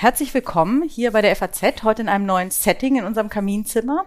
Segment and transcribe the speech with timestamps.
[0.00, 4.04] Herzlich willkommen hier bei der FAZ, heute in einem neuen Setting in unserem Kaminzimmer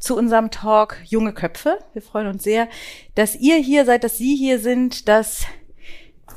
[0.00, 1.78] zu unserem Talk Junge Köpfe.
[1.92, 2.68] Wir freuen uns sehr,
[3.14, 5.46] dass ihr hier seid, dass Sie hier sind, dass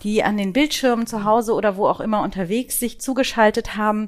[0.04, 4.08] die an den Bildschirmen zu Hause oder wo auch immer unterwegs sich zugeschaltet haben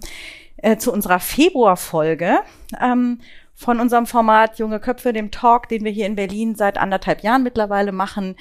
[0.58, 2.40] äh, zu unserer Februarfolge
[2.80, 3.22] ähm,
[3.56, 7.44] von unserem Format Junge Köpfe, dem Talk, den wir hier in Berlin seit anderthalb Jahren
[7.44, 8.36] mittlerweile machen.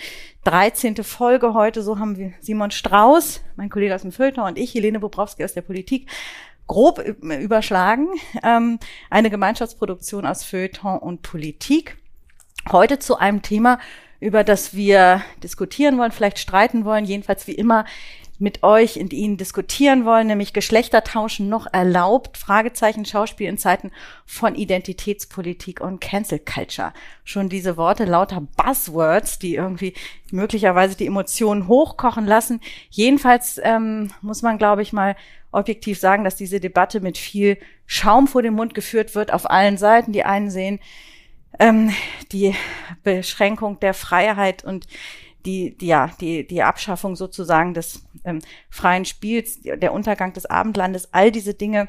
[0.45, 1.03] 13.
[1.05, 5.01] Folge heute, so haben wir Simon Strauß, mein Kollege aus dem Feuilleton und ich, Helene
[5.01, 6.07] Bobrowski aus der Politik,
[6.67, 8.09] grob überschlagen.
[8.43, 11.97] Ähm, eine Gemeinschaftsproduktion aus Feuilleton und Politik.
[12.71, 13.79] Heute zu einem Thema,
[14.21, 17.87] über das wir diskutieren wollen, vielleicht streiten wollen, jedenfalls wie immer
[18.39, 23.93] mit euch und Ihnen diskutieren wollen, nämlich Geschlechtertauschen noch erlaubt, Fragezeichen Schauspiel in Zeiten
[24.27, 26.93] von Identitätspolitik und Cancel Culture.
[27.25, 29.95] Schon diese Worte lauter Buzzwords, die irgendwie
[30.31, 32.61] möglicherweise die Emotionen hochkochen lassen.
[32.91, 35.17] Jedenfalls ähm, muss man, glaube ich, mal
[35.53, 39.79] objektiv sagen, dass diese Debatte mit viel Schaum vor dem Mund geführt wird auf allen
[39.79, 40.13] Seiten.
[40.13, 40.81] Die einen sehen
[41.61, 41.93] ähm,
[42.33, 42.55] die
[43.05, 44.87] Beschränkung der Freiheit und
[45.47, 51.13] die, die, ja, die, die Abschaffung sozusagen des ähm, freien Spiels, der Untergang des Abendlandes,
[51.13, 51.89] all diese Dinge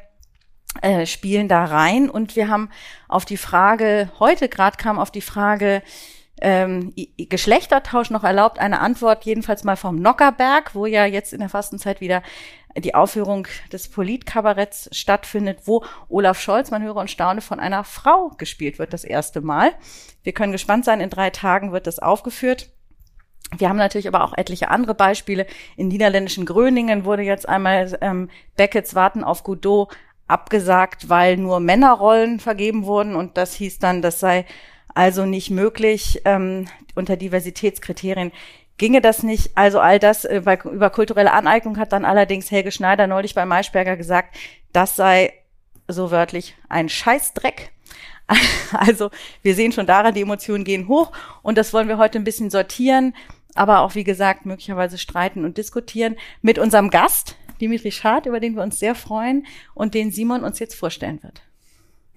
[0.81, 2.09] äh, spielen da rein.
[2.09, 2.69] Und wir haben
[3.07, 5.81] auf die Frage, heute gerade kam auf die Frage,
[6.41, 11.49] ähm, Geschlechtertausch noch erlaubt, eine Antwort jedenfalls mal vom Nockerberg, wo ja jetzt in der
[11.49, 12.21] Fastenzeit wieder
[12.77, 18.31] die Aufführung des Politkabaretts stattfindet, wo Olaf Scholz, man höre und staune, von einer Frau
[18.37, 19.71] gespielt wird, das erste Mal.
[20.23, 22.74] Wir können gespannt sein, in drei Tagen wird das aufgeführt.
[23.57, 25.45] Wir haben natürlich aber auch etliche andere Beispiele.
[25.77, 29.89] In niederländischen Gröningen wurde jetzt einmal ähm, Beckett's Warten auf Godot
[30.27, 34.45] abgesagt, weil nur Männerrollen vergeben wurden und das hieß dann, das sei
[34.93, 38.31] also nicht möglich ähm, unter Diversitätskriterien
[38.77, 39.51] ginge das nicht.
[39.55, 43.45] Also all das äh, bei, über kulturelle Aneignung hat dann allerdings Helge Schneider neulich bei
[43.45, 44.35] Maischberger gesagt,
[44.73, 45.33] das sei
[45.87, 47.71] so wörtlich ein Scheißdreck.
[48.71, 49.11] Also
[49.41, 51.11] wir sehen schon daran, die Emotionen gehen hoch
[51.43, 53.13] und das wollen wir heute ein bisschen sortieren
[53.55, 58.55] aber auch, wie gesagt, möglicherweise streiten und diskutieren mit unserem Gast, Dimitri Schad, über den
[58.55, 61.41] wir uns sehr freuen und den Simon uns jetzt vorstellen wird.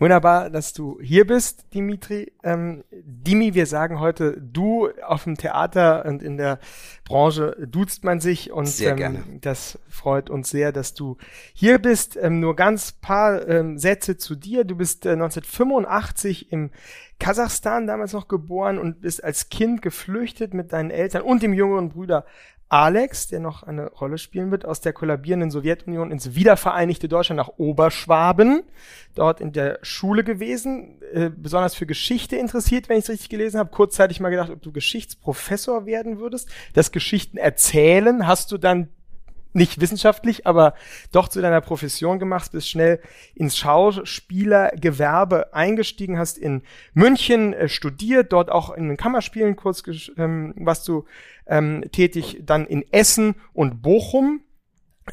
[0.01, 2.33] Wunderbar, dass du hier bist, Dimitri.
[2.45, 6.61] Ähm, Dimi, wir sagen heute du auf dem Theater und in der
[7.05, 9.25] Branche duzt man sich und sehr gerne.
[9.29, 11.17] Ähm, das freut uns sehr, dass du
[11.53, 12.17] hier bist.
[12.17, 14.63] Ähm, nur ganz paar ähm, Sätze zu dir.
[14.63, 16.71] Du bist äh, 1985 im
[17.19, 21.89] Kasachstan damals noch geboren und bist als Kind geflüchtet mit deinen Eltern und dem jüngeren
[21.89, 22.25] Bruder
[22.69, 27.53] Alex, der noch eine Rolle spielen wird, aus der kollabierenden Sowjetunion ins wiedervereinigte Deutschland nach
[27.57, 28.63] Oberschwaben,
[29.15, 33.59] dort in der Schule gewesen, äh, besonders für Geschichte interessiert, wenn ich es richtig gelesen
[33.59, 33.71] habe.
[33.71, 36.51] Kurzzeitig mal gedacht, ob du Geschichtsprofessor werden würdest.
[36.75, 38.89] Das Geschichten erzählen hast du dann
[39.53, 40.75] nicht wissenschaftlich, aber
[41.13, 43.01] doch zu deiner Profession gemacht, bist schnell
[43.35, 46.63] ins Schauspielergewerbe eingestiegen, hast in
[46.95, 49.83] München äh, studiert, dort auch in den Kammerspielen kurz
[50.17, 51.05] ähm, was du
[51.49, 54.43] ähm, tätig, dann in Essen und Bochum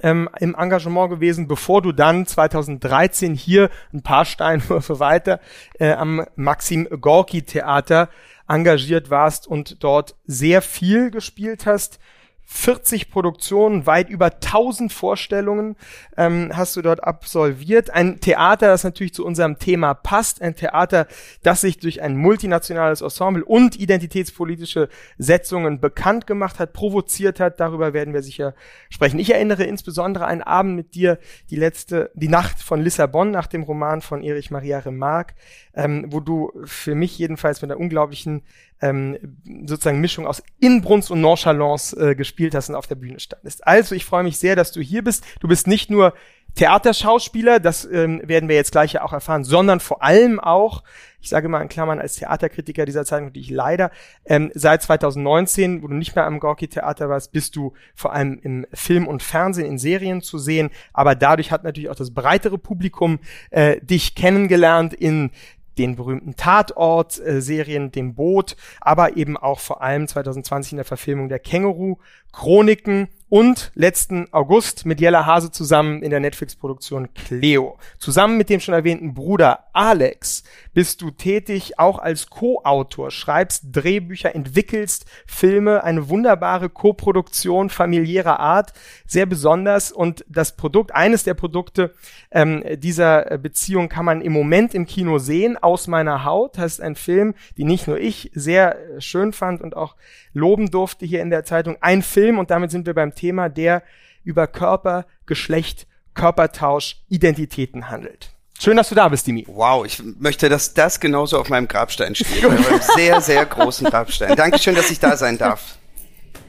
[0.03, 5.39] ähm, im Engagement gewesen, bevor du dann 2013 hier ein paar Steinwürfe weiter
[5.79, 8.09] äh, am Maxim Gorki Theater
[8.47, 11.99] engagiert warst und dort sehr viel gespielt hast.
[12.47, 15.75] 40 Produktionen, weit über 1000 Vorstellungen
[16.15, 17.89] ähm, hast du dort absolviert.
[17.89, 20.43] Ein Theater, das natürlich zu unserem Thema passt.
[20.43, 21.07] Ein Theater,
[21.41, 27.59] das sich durch ein multinationales Ensemble und identitätspolitische Setzungen bekannt gemacht hat, provoziert hat.
[27.59, 28.53] Darüber werden wir sicher
[28.89, 29.19] sprechen.
[29.19, 31.17] Ich erinnere insbesondere einen Abend mit dir,
[31.49, 35.33] die letzte, die Nacht von Lissabon nach dem Roman von Erich Maria Remarque,
[35.73, 38.43] ähm, wo du für mich jedenfalls mit einer unglaublichen
[38.89, 39.17] ähm,
[39.65, 43.65] sozusagen Mischung aus Inbrunst und Nonchalance äh, gespielt hast und auf der Bühne standest.
[43.65, 45.23] Also ich freue mich sehr, dass du hier bist.
[45.39, 46.13] Du bist nicht nur
[46.55, 50.83] Theaterschauspieler, das ähm, werden wir jetzt gleich ja auch erfahren, sondern vor allem auch,
[51.19, 53.91] ich sage mal in Klammern als Theaterkritiker dieser Zeitung, die ich leider
[54.23, 58.39] ähm, seit 2019, wo du nicht mehr am Gorki Theater warst, bist du vor allem
[58.41, 60.69] im Film und Fernsehen, in Serien zu sehen.
[60.93, 65.31] Aber dadurch hat natürlich auch das breitere Publikum äh, dich kennengelernt in
[65.77, 71.39] den berühmten Tatort-Serien, dem Boot, aber eben auch vor allem 2020 in der Verfilmung der
[71.39, 71.97] Känguru,
[72.31, 77.77] Chroniken und letzten August mit Jella Hase zusammen in der Netflix-Produktion Cleo.
[77.97, 80.43] Zusammen mit dem schon erwähnten Bruder Alex
[80.73, 88.73] bist du tätig, auch als Co-Autor, schreibst Drehbücher, entwickelst Filme, eine wunderbare Co-Produktion familiärer Art,
[89.07, 91.93] sehr besonders und das Produkt, eines der Produkte
[92.31, 96.81] ähm, dieser Beziehung kann man im Moment im Kino sehen, Aus meiner Haut, das ist
[96.81, 99.95] ein Film, den nicht nur ich sehr schön fand und auch
[100.35, 103.81] loben durfte hier in der Zeitung, ein Film und damit sind wir beim Thema, der
[104.23, 108.31] über Körper, Geschlecht, Körpertausch, Identitäten handelt.
[108.59, 109.45] Schön, dass du da bist, Dimi.
[109.47, 112.45] Wow, ich möchte, dass das genauso auf meinem Grabstein steht.
[112.45, 114.35] auf einem sehr, sehr großen Grabstein.
[114.35, 115.77] Dankeschön, dass ich da sein darf.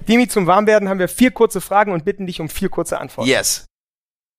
[0.09, 3.29] Dimi, zum Warmwerden haben wir vier kurze Fragen und bitten dich um vier kurze Antworten.
[3.29, 3.65] Yes.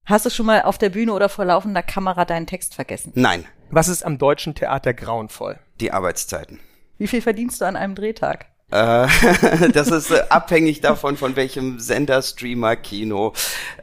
[0.06, 3.12] Hast du schon mal auf der Bühne oder vor laufender Kamera deinen Text vergessen?
[3.16, 3.46] Nein.
[3.70, 5.60] Was ist am deutschen Theater grauenvoll?
[5.82, 6.62] Die Arbeitszeiten.
[6.98, 8.46] Wie viel verdienst du an einem Drehtag?
[8.72, 9.08] Äh,
[9.74, 13.34] das ist äh, abhängig davon, von welchem Sender, Streamer, Kino.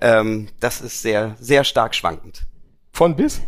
[0.00, 2.42] Ähm, das ist sehr, sehr stark schwankend.
[2.92, 3.40] Von bis?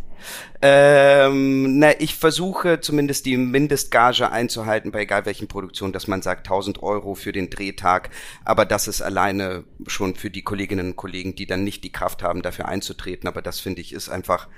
[0.62, 6.46] Ähm, na, ich versuche zumindest die Mindestgage einzuhalten bei egal welchen Produktionen, dass man sagt
[6.46, 8.10] 1000 Euro für den Drehtag.
[8.44, 12.22] Aber das ist alleine schon für die Kolleginnen und Kollegen, die dann nicht die Kraft
[12.22, 13.28] haben, dafür einzutreten.
[13.28, 14.48] Aber das finde ich ist einfach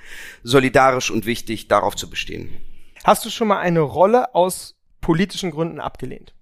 [0.43, 2.49] solidarisch und wichtig, darauf zu bestehen.
[3.03, 6.33] Hast du schon mal eine Rolle aus politischen Gründen abgelehnt?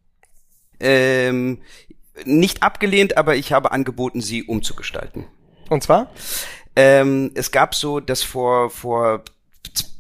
[0.80, 1.60] Ähm,
[2.26, 5.26] nicht abgelehnt, aber ich habe angeboten, sie umzugestalten.
[5.70, 6.12] Und zwar?
[6.76, 9.24] Ähm, es gab so, dass vor, vor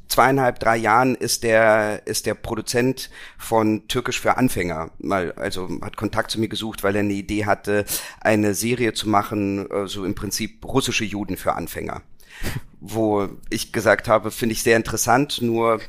[0.08, 5.98] zweieinhalb, drei Jahren ist der, ist der Produzent von Türkisch für Anfänger mal, also hat
[5.98, 7.86] Kontakt zu mir gesucht, weil er eine Idee hatte,
[8.20, 12.02] eine Serie zu machen, äh, so im Prinzip russische Juden für Anfänger.
[12.80, 15.82] Wo ich gesagt habe, finde ich sehr interessant, nur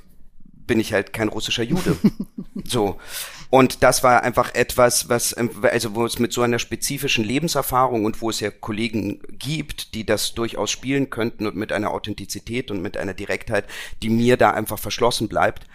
[0.44, 1.96] bin ich halt kein russischer Jude.
[2.70, 2.98] so.
[3.50, 8.04] Und das war einfach etwas, was, ähm, also wo es mit so einer spezifischen Lebenserfahrung
[8.04, 12.70] und wo es ja Kollegen gibt, die das durchaus spielen könnten und mit einer Authentizität
[12.70, 13.64] und mit einer Direktheit,
[14.02, 15.66] die mir da einfach verschlossen bleibt,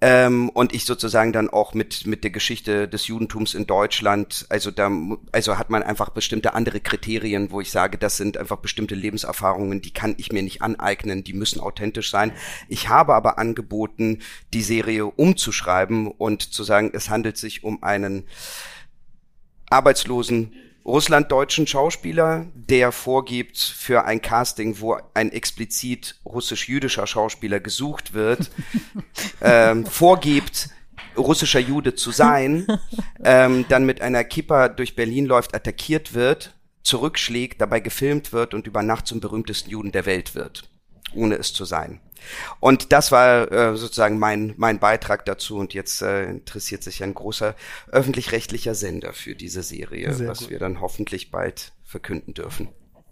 [0.00, 4.70] ähm, und ich sozusagen dann auch mit mit der Geschichte des Judentums in Deutschland, also
[4.70, 4.90] da
[5.32, 9.82] also hat man einfach bestimmte andere Kriterien, wo ich sage, das sind einfach bestimmte Lebenserfahrungen,
[9.82, 12.32] die kann ich mir nicht aneignen, die müssen authentisch sein.
[12.68, 14.20] Ich habe aber angeboten,
[14.54, 18.24] die Serie umzuschreiben und zu sagen, es handelt sich um einen
[19.68, 20.52] arbeitslosen
[20.88, 28.50] russlanddeutschen Schauspieler, der vorgibt für ein Casting, wo ein explizit russisch-jüdischer Schauspieler gesucht wird,
[29.42, 30.70] ähm, vorgibt,
[31.16, 32.66] russischer Jude zu sein,
[33.22, 38.66] ähm, dann mit einer Kippa durch Berlin läuft, attackiert wird, zurückschlägt, dabei gefilmt wird und
[38.66, 40.70] über Nacht zum berühmtesten Juden der Welt wird,
[41.14, 42.00] ohne es zu sein.
[42.60, 45.56] Und das war äh, sozusagen mein, mein Beitrag dazu.
[45.56, 47.54] Und jetzt äh, interessiert sich ein großer
[47.90, 50.50] öffentlich-rechtlicher Sender für diese Serie, Sehr was gut.
[50.50, 52.68] wir dann hoffentlich bald verkünden dürfen.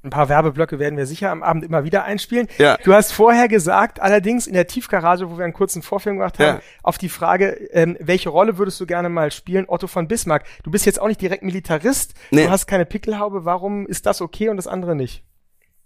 [0.06, 2.46] Ein paar Werbeblöcke werden wir sicher am Abend immer wieder einspielen.
[2.58, 2.76] Ja.
[2.84, 6.58] Du hast vorher gesagt, allerdings in der Tiefgarage, wo wir einen kurzen Vorfilm gemacht haben,
[6.58, 6.62] ja.
[6.84, 9.64] auf die Frage, ähm, welche Rolle würdest du gerne mal spielen?
[9.66, 10.44] Otto von Bismarck.
[10.62, 12.14] Du bist jetzt auch nicht direkt Militarist.
[12.30, 12.44] Nee.
[12.44, 13.44] Du hast keine Pickelhaube.
[13.44, 15.24] Warum ist das okay und das andere nicht?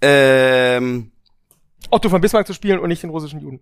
[0.02, 1.12] Ähm,
[1.88, 3.60] Otto von Bismarck zu spielen und nicht den russischen Juden.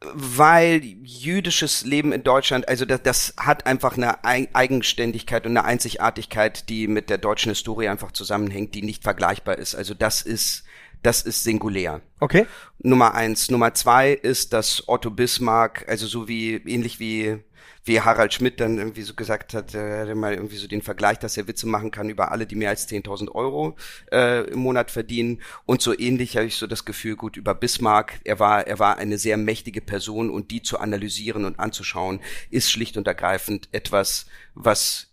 [0.00, 6.68] Weil jüdisches Leben in Deutschland, also das, das hat einfach eine Eigenständigkeit und eine Einzigartigkeit,
[6.68, 9.74] die mit der deutschen Historie einfach zusammenhängt, die nicht vergleichbar ist.
[9.74, 10.62] Also das ist,
[11.02, 12.00] das ist singulär.
[12.20, 12.46] Okay.
[12.78, 13.50] Nummer eins.
[13.50, 17.42] Nummer zwei ist, dass Otto Bismarck, also so wie, ähnlich wie
[17.88, 21.18] wie Harald Schmidt dann irgendwie so gesagt hat, er hatte mal irgendwie so den Vergleich,
[21.18, 23.76] dass er Witze machen kann über alle, die mehr als 10.000 Euro
[24.12, 25.40] äh, im Monat verdienen.
[25.66, 28.98] Und so ähnlich habe ich so das Gefühl, gut, über Bismarck, er war, er war
[28.98, 32.20] eine sehr mächtige Person und die zu analysieren und anzuschauen,
[32.50, 35.07] ist schlicht und ergreifend etwas, was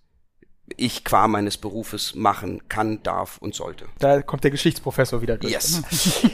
[0.78, 3.86] ich qua meines Berufes machen kann, darf und sollte.
[4.00, 5.54] Da kommt der Geschichtsprofessor wieder durch.
[5.54, 5.84] Yes.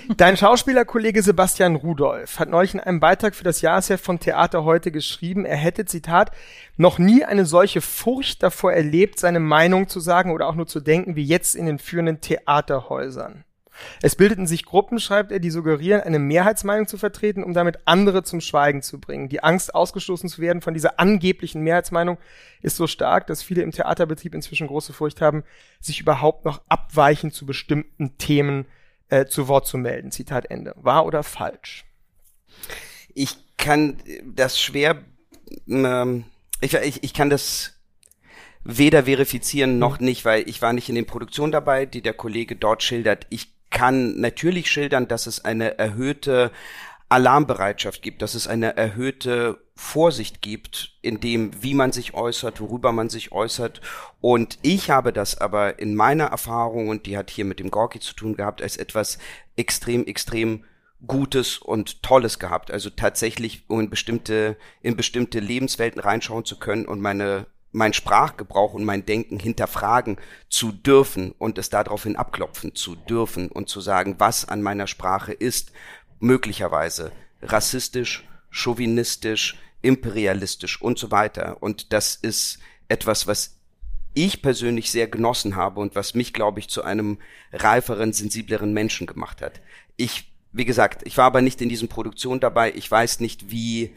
[0.17, 4.91] Dein Schauspielerkollege Sebastian Rudolph hat neulich in einem Beitrag für das Jahresheft von Theater heute
[4.91, 6.31] geschrieben, er hätte, Zitat,
[6.77, 10.79] noch nie eine solche Furcht davor erlebt, seine Meinung zu sagen oder auch nur zu
[10.79, 13.43] denken, wie jetzt in den führenden Theaterhäusern.
[14.01, 18.23] Es bildeten sich Gruppen, schreibt er, die suggerieren, eine Mehrheitsmeinung zu vertreten, um damit andere
[18.23, 19.29] zum Schweigen zu bringen.
[19.29, 22.17] Die Angst, ausgestoßen zu werden von dieser angeblichen Mehrheitsmeinung,
[22.61, 25.43] ist so stark, dass viele im Theaterbetrieb inzwischen große Furcht haben,
[25.79, 28.65] sich überhaupt noch abweichend zu bestimmten Themen
[29.09, 30.11] äh, zu Wort zu melden.
[30.11, 30.73] Zitat Ende.
[30.77, 31.85] Wahr oder falsch?
[33.13, 35.03] Ich kann das schwer,
[35.67, 36.25] ähm,
[36.61, 37.73] ich, ich, ich kann das
[38.63, 40.05] weder verifizieren noch mhm.
[40.05, 43.27] nicht, weil ich war nicht in den Produktionen dabei, die der Kollege dort schildert.
[43.29, 46.51] Ich kann natürlich schildern, dass es eine erhöhte
[47.09, 52.93] Alarmbereitschaft gibt, dass es eine erhöhte Vorsicht gibt in dem, wie man sich äußert, worüber
[52.93, 53.81] man sich äußert.
[54.21, 57.99] Und ich habe das aber in meiner Erfahrung, und die hat hier mit dem Gorki
[57.99, 59.17] zu tun gehabt, als etwas
[59.57, 60.63] extrem, extrem
[61.05, 62.71] Gutes und Tolles gehabt.
[62.71, 68.73] Also tatsächlich, um in bestimmte, in bestimmte Lebenswelten reinschauen zu können und meine mein Sprachgebrauch
[68.73, 70.17] und mein Denken hinterfragen
[70.49, 75.33] zu dürfen und es daraufhin abklopfen zu dürfen und zu sagen, was an meiner Sprache
[75.33, 75.71] ist,
[76.19, 77.11] möglicherweise
[77.41, 81.57] rassistisch, chauvinistisch, imperialistisch und so weiter.
[81.61, 83.57] Und das ist etwas, was
[84.13, 87.17] ich persönlich sehr genossen habe und was mich, glaube ich, zu einem
[87.53, 89.61] reiferen, sensibleren Menschen gemacht hat.
[89.95, 92.73] Ich, wie gesagt, ich war aber nicht in diesen Produktionen dabei.
[92.73, 93.95] Ich weiß nicht, wie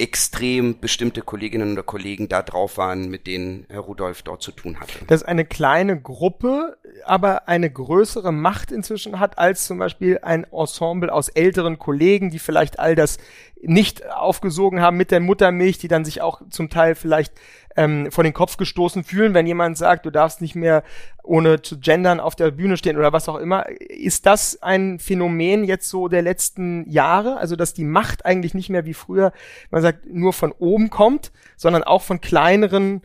[0.00, 4.80] extrem bestimmte Kolleginnen oder Kollegen da drauf waren, mit denen Herr Rudolf dort zu tun
[4.80, 5.04] hatte.
[5.06, 11.12] Dass eine kleine Gruppe aber eine größere Macht inzwischen hat als zum Beispiel ein Ensemble
[11.12, 13.18] aus älteren Kollegen, die vielleicht all das
[13.62, 17.34] nicht aufgesogen haben mit der Muttermilch, die dann sich auch zum Teil vielleicht
[17.76, 20.82] ähm, vor den Kopf gestoßen fühlen, wenn jemand sagt, du darfst nicht mehr
[21.22, 23.68] ohne zu gendern auf der Bühne stehen oder was auch immer.
[23.68, 27.36] Ist das ein Phänomen jetzt so der letzten Jahre?
[27.36, 29.32] Also, dass die Macht eigentlich nicht mehr wie früher,
[29.70, 33.02] man sagt, nur von oben kommt, sondern auch von kleineren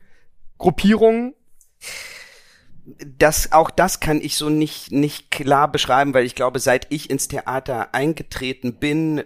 [0.58, 1.34] Gruppierungen?
[2.86, 7.10] Das, auch das kann ich so nicht, nicht klar beschreiben, weil ich glaube, seit ich
[7.10, 9.24] ins Theater eingetreten bin,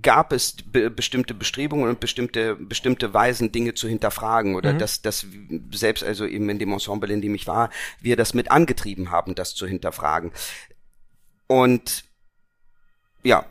[0.00, 4.78] gab es be bestimmte Bestrebungen und bestimmte, bestimmte Weisen, Dinge zu hinterfragen oder mhm.
[4.78, 5.26] dass, dass
[5.72, 7.68] selbst also eben in dem Ensemble, in dem ich war,
[8.00, 10.32] wir das mit angetrieben haben, das zu hinterfragen.
[11.46, 12.04] Und
[13.22, 13.44] ja,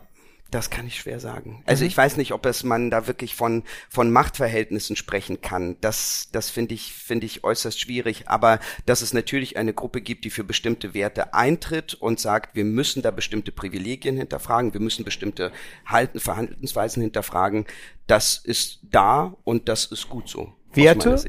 [0.54, 1.62] das kann ich schwer sagen.
[1.66, 1.88] Also mhm.
[1.88, 5.76] ich weiß nicht, ob es man da wirklich von von Machtverhältnissen sprechen kann.
[5.80, 8.28] Das das finde ich finde ich äußerst schwierig.
[8.28, 12.64] Aber dass es natürlich eine Gruppe gibt, die für bestimmte Werte eintritt und sagt, wir
[12.64, 15.50] müssen da bestimmte Privilegien hinterfragen, wir müssen bestimmte
[15.86, 17.66] Halten, Verhaltensweisen hinterfragen.
[18.06, 20.52] Das ist da und das ist gut so.
[20.72, 21.20] Werte?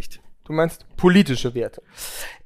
[0.46, 1.82] Du meinst politische Werte?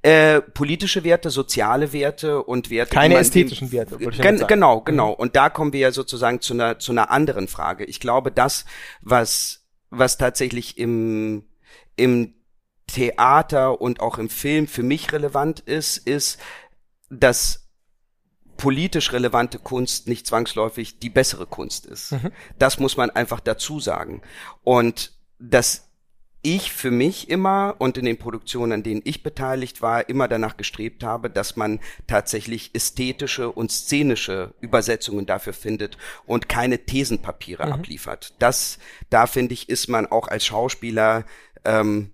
[0.02, 2.94] Äh, politische Werte, soziale Werte und Werte.
[2.94, 3.98] Keine ästhetischen Werte.
[3.98, 5.10] Gen genau, genau.
[5.10, 5.16] Mhm.
[5.16, 7.84] Und da kommen wir ja sozusagen zu einer, zu einer anderen Frage.
[7.84, 8.64] Ich glaube, das,
[9.02, 11.44] was, was tatsächlich im,
[11.98, 12.36] im
[12.88, 16.40] Theater und auch im Film für mich relevant ist, ist,
[17.10, 17.68] dass
[18.56, 22.14] politisch relevante Kunst nicht zwangsläufig die bessere Kunst ist.
[22.14, 22.32] Mhm.
[22.58, 24.22] Das muss man einfach dazu sagen.
[24.64, 25.89] Und das
[26.42, 30.56] ich für mich immer und in den Produktionen, an denen ich beteiligt war, immer danach
[30.56, 37.74] gestrebt habe, dass man tatsächlich ästhetische und szenische Übersetzungen dafür findet und keine Thesenpapiere mhm.
[37.74, 38.34] abliefert.
[38.40, 38.80] Das,
[39.10, 41.26] da finde ich, ist man auch als Schauspieler
[41.66, 42.14] ähm,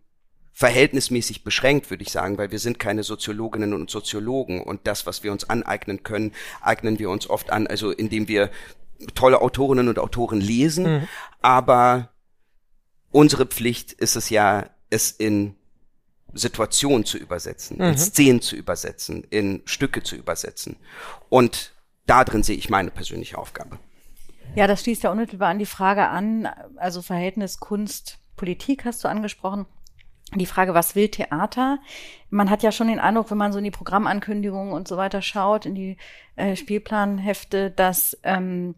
[0.54, 5.22] verhältnismäßig beschränkt, würde ich sagen, weil wir sind keine Soziologinnen und Soziologen und das, was
[5.22, 8.50] wir uns aneignen können, eignen wir uns oft an, also indem wir
[9.14, 11.08] tolle Autorinnen und Autoren lesen, mhm.
[11.42, 12.10] aber
[13.16, 15.56] unsere Pflicht ist es ja, es in
[16.34, 17.84] Situationen zu übersetzen, mhm.
[17.84, 20.76] in Szenen zu übersetzen, in Stücke zu übersetzen.
[21.30, 21.72] Und
[22.08, 23.80] da drin sehe ich meine persönliche Aufgabe.
[24.54, 29.08] Ja, das schließt ja unmittelbar an die Frage an, also Verhältnis Kunst, Politik hast du
[29.08, 29.66] angesprochen.
[30.34, 31.80] Die Frage, was will Theater?
[32.30, 35.22] Man hat ja schon den Eindruck, wenn man so in die Programmankündigungen und so weiter
[35.22, 35.98] schaut, in die
[36.36, 38.76] äh, Spielplanhefte, dass ähm,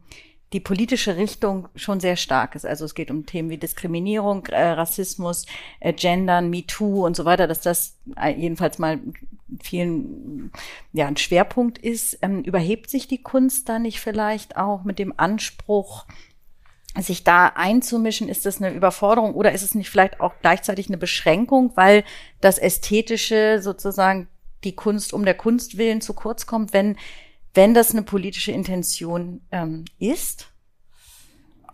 [0.53, 2.65] die politische Richtung schon sehr stark ist.
[2.65, 5.45] Also es geht um Themen wie Diskriminierung, äh, Rassismus,
[5.79, 8.99] äh, Gendern, MeToo und so weiter, dass das äh, jedenfalls mal
[9.61, 10.51] vielen
[10.93, 12.19] ja ein Schwerpunkt ist.
[12.21, 16.05] Ähm, überhebt sich die Kunst da nicht vielleicht auch mit dem Anspruch,
[16.99, 20.97] sich da einzumischen, ist das eine Überforderung oder ist es nicht vielleicht auch gleichzeitig eine
[20.97, 22.03] Beschränkung, weil
[22.41, 24.27] das Ästhetische sozusagen
[24.63, 26.97] die Kunst um der Kunst willen zu kurz kommt, wenn
[27.57, 30.51] wenn das eine politische Intention ähm, ist?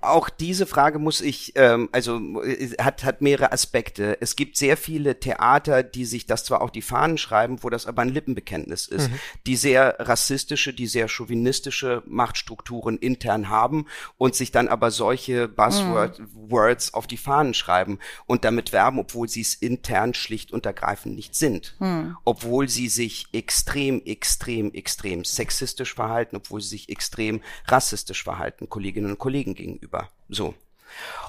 [0.06, 4.18] Auch diese Frage muss ich, ähm, also äh, hat, hat mehrere Aspekte.
[4.22, 7.86] Es gibt sehr viele Theater, die sich das zwar auf die Fahnen schreiben, wo das
[7.88, 9.20] aber ein Lippenbekenntnis ist, mhm.
[9.46, 16.92] die sehr rassistische, die sehr chauvinistische Machtstrukturen intern haben und sich dann aber solche Buzzwords
[16.92, 16.98] mhm.
[16.98, 21.36] auf die Fahnen schreiben und damit werben, obwohl sie es intern schlicht und ergreifend nicht
[21.36, 21.76] sind.
[21.80, 22.18] Mhm.
[22.26, 29.12] Obwohl sie sich extrem, extrem, extrem sexistisch verhalten, obwohl sie sich extrem rassistisch verhalten, Kolleginnen
[29.12, 30.10] und Kollegen gegenüber gegenüber.
[30.30, 30.54] So.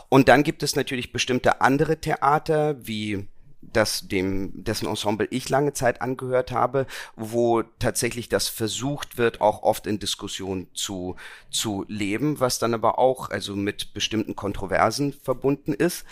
[0.08, 3.28] Und dann gibt es natürlich bestimmte andere Theater, wie
[3.62, 9.62] das dem dessen Ensemble ich lange Zeit angehört habe, wo tatsächlich das versucht wird, auch
[9.62, 11.16] oft in Diskussion zu
[11.50, 16.04] zu leben, was dann aber auch also mit bestimmten Kontroversen verbunden ist.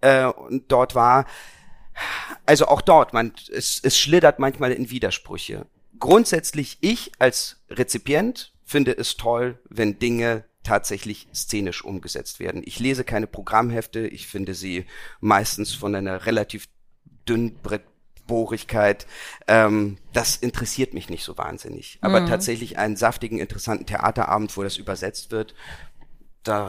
[0.00, 1.26] Äh, und dort war
[2.46, 5.66] also auch dort, man es, es schlittert manchmal in Widersprüche.
[5.98, 12.62] Grundsätzlich ich als Rezipient finde es toll, wenn Dinge tatsächlich szenisch umgesetzt werden.
[12.64, 14.86] Ich lese keine Programmhefte, ich finde sie
[15.20, 16.68] meistens von einer relativ
[17.28, 19.06] dünnbrettbohrigkeit.
[19.46, 21.98] Ähm, das interessiert mich nicht so wahnsinnig.
[22.02, 22.26] Aber mhm.
[22.26, 25.54] tatsächlich einen saftigen, interessanten Theaterabend, wo das übersetzt wird,
[26.42, 26.68] da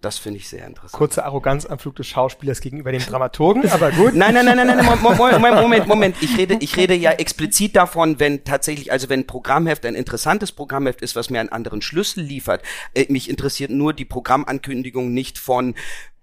[0.00, 0.92] das finde ich sehr interessant.
[0.92, 4.14] Kurze Arroganzanflug des Schauspielers gegenüber dem Dramaturgen, aber gut.
[4.14, 6.16] Nein, nein, nein, nein, nein, Moment, Moment, Moment.
[6.22, 10.52] Ich rede, ich rede ja explizit davon, wenn tatsächlich, also wenn ein Programmheft ein interessantes
[10.52, 12.62] Programmheft ist, was mir einen anderen Schlüssel liefert.
[12.94, 15.74] Äh, mich interessiert nur die Programmankündigung nicht von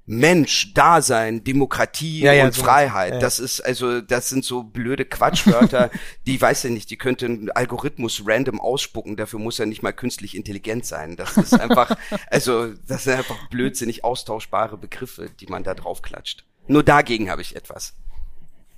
[0.10, 3.16] Mensch, Dasein, Demokratie ja, ja, und so Freiheit.
[3.16, 3.20] ja.
[3.20, 5.92] Das ist also, das sind so blöde Quatschwörter,
[6.26, 9.18] die weiß ja nicht, die könnte ein Algorithmus random ausspucken.
[9.18, 11.18] Dafür muss er nicht mal künstlich intelligent sein.
[11.18, 11.98] Das ist einfach,
[12.32, 16.46] also das sind einfach blödsinnig austauschbare Begriffe, die man da drauf klatscht.
[16.68, 17.94] Nur dagegen habe ich etwas.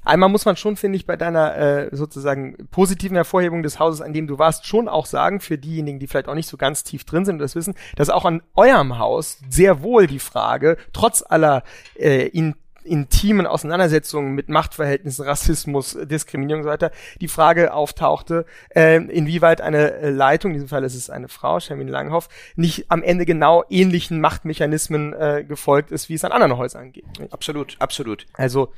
[0.09, 4.11] Einmal muss man schon, finde ich, bei deiner äh, sozusagen positiven Hervorhebung des Hauses, an
[4.11, 7.05] dem du warst, schon auch sagen, für diejenigen, die vielleicht auch nicht so ganz tief
[7.05, 11.23] drin sind und das wissen, dass auch an eurem Haus sehr wohl die Frage, trotz
[11.27, 11.61] aller
[11.95, 16.89] äh, in intimen Auseinandersetzungen mit Machtverhältnissen, Rassismus, Diskriminierung und so weiter,
[17.21, 21.59] die Frage auftauchte, äh, inwieweit eine äh, Leitung, in diesem Fall ist es eine Frau,
[21.59, 26.57] Shermin Langhoff, nicht am Ende genau ähnlichen Machtmechanismen äh, gefolgt ist, wie es an anderen
[26.57, 27.05] Häusern geht.
[27.31, 28.25] Absolut, absolut.
[28.33, 28.73] Also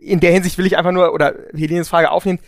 [0.00, 2.40] in der Hinsicht will ich einfach nur, oder Helenes Frage aufnehmen,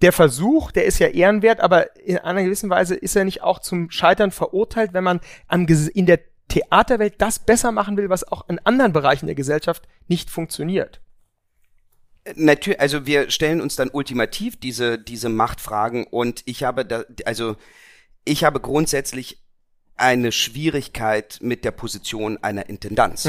[0.00, 3.60] der Versuch, der ist ja ehrenwert, aber in einer gewissen Weise ist er nicht auch
[3.60, 8.48] zum Scheitern verurteilt, wenn man Ges- in der Theaterwelt das besser machen will, was auch
[8.48, 11.00] in anderen Bereichen der Gesellschaft nicht funktioniert.
[12.34, 17.56] Natürlich, also wir stellen uns dann ultimativ diese, diese Machtfragen und ich habe da, also
[18.24, 19.42] ich habe grundsätzlich
[19.96, 23.28] eine Schwierigkeit mit der Position einer Intendanz.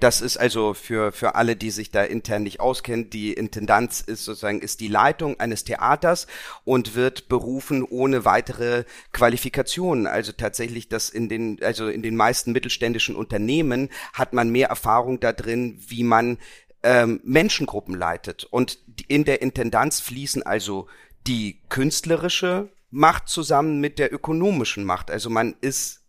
[0.00, 4.24] Das ist also für, für alle, die sich da intern nicht auskennen, die Intendanz ist
[4.24, 6.26] sozusagen, ist die Leitung eines Theaters
[6.64, 10.06] und wird berufen ohne weitere Qualifikationen.
[10.06, 15.20] Also tatsächlich das in den, also in den meisten mittelständischen Unternehmen hat man mehr Erfahrung
[15.20, 16.38] da drin, wie man
[16.82, 18.44] ähm, Menschengruppen leitet.
[18.44, 20.88] Und in der Intendanz fließen also
[21.26, 25.10] die künstlerische Macht zusammen mit der ökonomischen Macht.
[25.10, 26.00] Also man ist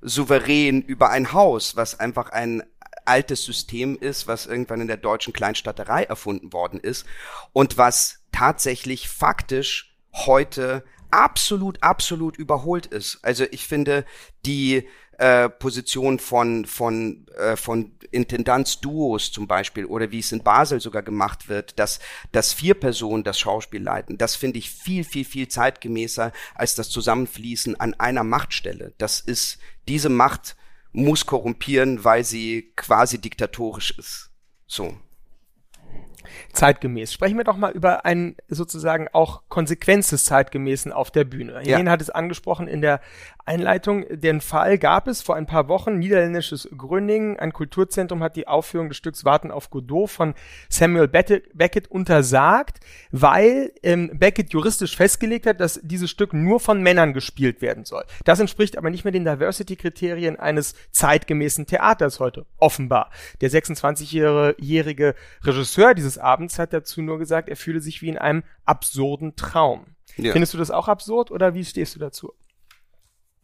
[0.00, 2.62] souverän über ein Haus, was einfach ein
[3.04, 7.06] altes System ist, was irgendwann in der deutschen Kleinstadterei erfunden worden ist
[7.52, 13.18] und was tatsächlich faktisch heute absolut, absolut überholt ist.
[13.22, 14.04] Also ich finde
[14.44, 20.80] die äh, Position von von äh, von Intendanzduos zum Beispiel oder wie es in Basel
[20.80, 22.00] sogar gemacht wird, dass
[22.32, 26.90] dass vier Personen das Schauspiel leiten, das finde ich viel viel viel zeitgemäßer als das
[26.90, 28.92] Zusammenfließen an einer Machtstelle.
[28.98, 30.56] Das ist diese Macht
[30.94, 34.30] muss korrumpieren, weil sie quasi diktatorisch ist.
[34.66, 34.96] So.
[36.52, 37.12] Zeitgemäß.
[37.12, 41.60] Sprechen wir doch mal über ein sozusagen auch Konsequenz des Zeitgemäßen auf der Bühne.
[41.60, 43.00] Helene hat es angesprochen in der
[43.46, 44.06] Einleitung.
[44.10, 45.98] Den Fall gab es vor ein paar Wochen.
[45.98, 50.34] Niederländisches Gröningen, ein Kulturzentrum hat die Aufführung des Stücks Warten auf Godot von
[50.68, 56.82] Samuel Beckett, Beckett untersagt, weil ähm, Beckett juristisch festgelegt hat, dass dieses Stück nur von
[56.82, 58.04] Männern gespielt werden soll.
[58.24, 63.10] Das entspricht aber nicht mehr den Diversity-Kriterien eines zeitgemäßen Theaters heute, offenbar.
[63.40, 68.42] Der 26-jährige Regisseur dieses Abends hat dazu nur gesagt, er fühle sich wie in einem
[68.64, 69.86] absurden Traum.
[70.16, 70.32] Ja.
[70.32, 72.32] Findest du das auch absurd oder wie stehst du dazu?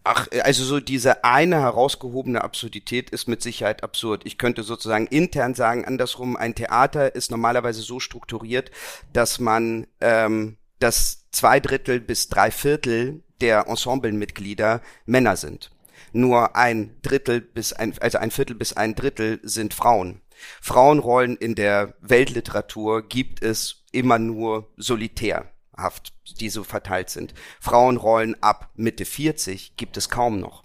[0.03, 4.23] Ach, also so diese eine herausgehobene Absurdität ist mit Sicherheit absurd.
[4.25, 8.71] Ich könnte sozusagen intern sagen, andersrum, ein Theater ist normalerweise so strukturiert,
[9.13, 15.71] dass man ähm, dass zwei Drittel bis drei Viertel der Ensemblemitglieder Männer sind.
[16.13, 20.21] Nur ein Drittel bis ein, also ein Viertel bis ein Drittel sind Frauen.
[20.61, 27.35] Frauenrollen in der Weltliteratur gibt es immer nur solitärhaft, die so verteilt sind.
[27.61, 30.65] Frauenrollen ab Mitte 40 gibt es kaum noch.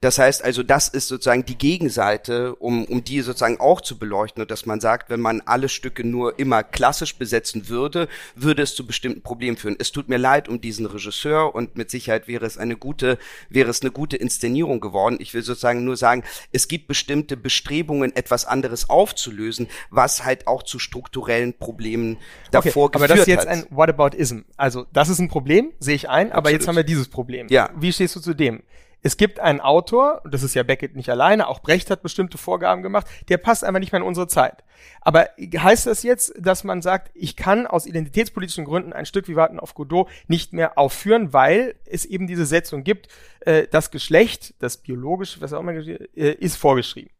[0.00, 4.42] Das heißt also, das ist sozusagen die Gegenseite, um, um die sozusagen auch zu beleuchten
[4.42, 8.74] und dass man sagt, wenn man alle Stücke nur immer klassisch besetzen würde, würde es
[8.74, 9.76] zu bestimmten Problemen führen.
[9.78, 13.70] Es tut mir leid um diesen Regisseur und mit Sicherheit wäre es eine gute, wäre
[13.70, 15.16] es eine gute Inszenierung geworden.
[15.20, 20.62] Ich will sozusagen nur sagen, es gibt bestimmte Bestrebungen, etwas anderes aufzulösen, was halt auch
[20.62, 22.18] zu strukturellen Problemen
[22.50, 23.48] davor okay, aber geführt das ist jetzt hat.
[23.48, 24.40] ein Whataboutism.
[24.56, 26.68] Also das ist ein Problem, sehe ich ein, aber jetzt Absolut.
[26.68, 27.46] haben wir dieses Problem.
[27.50, 27.70] Ja.
[27.76, 28.62] Wie stehst du zu dem?
[29.00, 32.36] Es gibt einen Autor, und das ist ja Beckett nicht alleine, auch Brecht hat bestimmte
[32.36, 34.64] Vorgaben gemacht, der passt einfach nicht mehr in unsere Zeit.
[35.00, 39.36] Aber heißt das jetzt, dass man sagt, ich kann aus identitätspolitischen Gründen ein Stück wie
[39.36, 43.08] Warten auf Godot nicht mehr aufführen, weil es eben diese Setzung gibt,
[43.40, 47.10] äh, das Geschlecht, das biologische, was auch immer, äh, ist vorgeschrieben.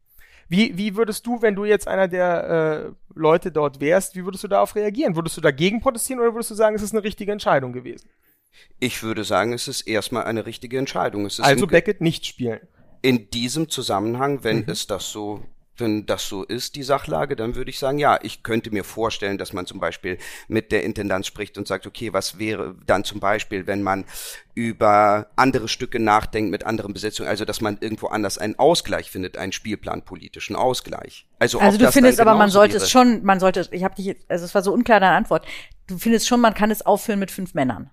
[0.49, 4.43] Wie, wie würdest du, wenn du jetzt einer der äh, Leute dort wärst, wie würdest
[4.43, 5.15] du darauf reagieren?
[5.15, 8.09] Würdest du dagegen protestieren oder würdest du sagen, es ist eine richtige Entscheidung gewesen?
[8.79, 11.25] Ich würde sagen, es ist erstmal eine richtige Entscheidung.
[11.25, 12.59] Es ist Also Beckett nicht spielen.
[13.01, 15.43] in diesem Zusammenhang, wenn es das so,
[15.77, 19.37] wenn das so ist, die Sachlage, dann würde ich sagen, ja, ich könnte mir vorstellen,
[19.37, 20.17] dass man zum Beispiel
[20.49, 24.03] mit der Intendanz spricht und sagt, okay, was wäre dann zum Beispiel, wenn man
[24.55, 29.37] über andere Stücke nachdenkt mit anderen Besetzungen, also dass man irgendwo anders einen Ausgleich findet,
[29.37, 31.25] einen spielplanpolitischen Ausgleich.
[31.39, 32.83] Also, Also du findest aber, man sollte wäre.
[32.83, 35.45] es schon, man sollte, ich habe dich, jetzt- also es war so unklar deine Antwort.
[35.87, 37.89] Du findest schon, man kann es aufführen mit fünf Männern.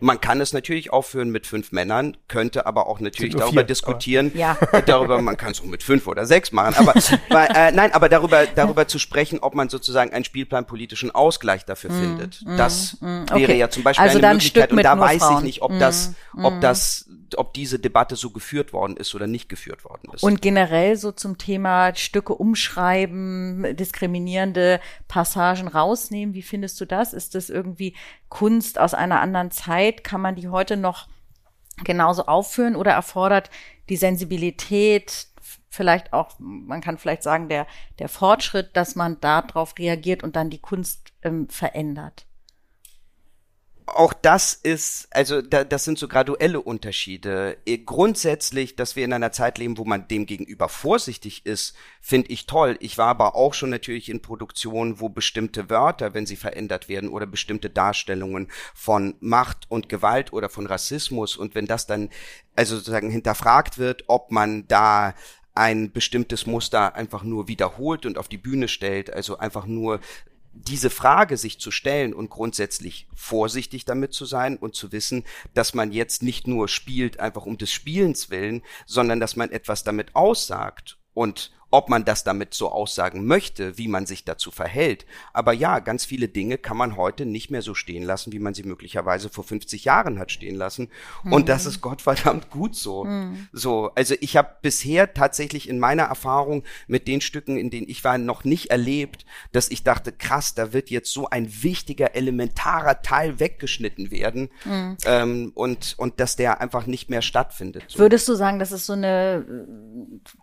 [0.00, 4.32] Man kann es natürlich aufführen mit fünf Männern, könnte aber auch natürlich darüber vier, diskutieren.
[4.34, 4.56] Ja.
[4.86, 6.74] Darüber, man kann es auch mit fünf oder sechs machen.
[6.76, 6.94] Aber
[7.30, 11.90] weil, äh, nein, aber darüber, darüber zu sprechen, ob man sozusagen einen spielplanpolitischen Ausgleich dafür
[11.90, 12.44] findet.
[12.56, 13.58] Das wäre okay.
[13.58, 14.72] ja zum Beispiel Also eine dann ein Möglichkeit.
[14.72, 15.38] Und da weiß Frauen.
[15.38, 19.48] ich nicht, ob das, ob das, ob diese Debatte so geführt worden ist oder nicht
[19.48, 20.22] geführt worden ist.
[20.22, 26.34] Und generell so zum Thema Stücke umschreiben, diskriminierende Passagen rausnehmen.
[26.34, 27.12] Wie findest du das?
[27.12, 27.94] Ist das irgendwie
[28.28, 30.04] Kunst aus einer anderen Zeit?
[30.04, 31.08] Kann man die heute noch
[31.84, 33.50] genauso aufführen oder erfordert
[33.88, 35.28] die Sensibilität
[35.70, 37.66] vielleicht auch, man kann vielleicht sagen, der,
[37.98, 42.27] der Fortschritt, dass man darauf reagiert und dann die Kunst ähm, verändert?
[43.96, 47.56] Auch das ist, also da, das sind so graduelle Unterschiede.
[47.66, 52.30] Eh, Grundsätzlich, dass wir in einer Zeit leben, wo man dem gegenüber vorsichtig ist, finde
[52.30, 52.76] ich toll.
[52.80, 57.08] Ich war aber auch schon natürlich in Produktionen, wo bestimmte Wörter, wenn sie verändert werden,
[57.08, 62.10] oder bestimmte Darstellungen von Macht und Gewalt oder von Rassismus und wenn das dann
[62.56, 65.14] also sozusagen hinterfragt wird, ob man da
[65.58, 69.98] ein bestimmtes Muster einfach nur wiederholt und auf die Bühne stellt, also einfach nur
[70.52, 75.74] diese Frage sich zu stellen und grundsätzlich vorsichtig damit zu sein und zu wissen, dass
[75.74, 80.14] man jetzt nicht nur spielt einfach um des Spielens willen, sondern dass man etwas damit
[80.14, 85.06] aussagt und ob man das damit so aussagen möchte, wie man sich dazu verhält.
[85.32, 88.54] Aber ja, ganz viele Dinge kann man heute nicht mehr so stehen lassen, wie man
[88.54, 90.88] sie möglicherweise vor 50 Jahren hat stehen lassen.
[91.24, 93.06] Und das ist Gottverdammt gut so.
[93.52, 98.04] So, also ich habe bisher tatsächlich in meiner Erfahrung mit den Stücken, in denen ich
[98.04, 103.02] war, noch nicht erlebt, dass ich dachte, krass, da wird jetzt so ein wichtiger, elementarer
[103.02, 104.50] Teil weggeschnitten werden
[105.04, 107.84] ähm, und, und dass der einfach nicht mehr stattfindet.
[107.88, 107.98] So.
[107.98, 109.44] Würdest du sagen, das ist so eine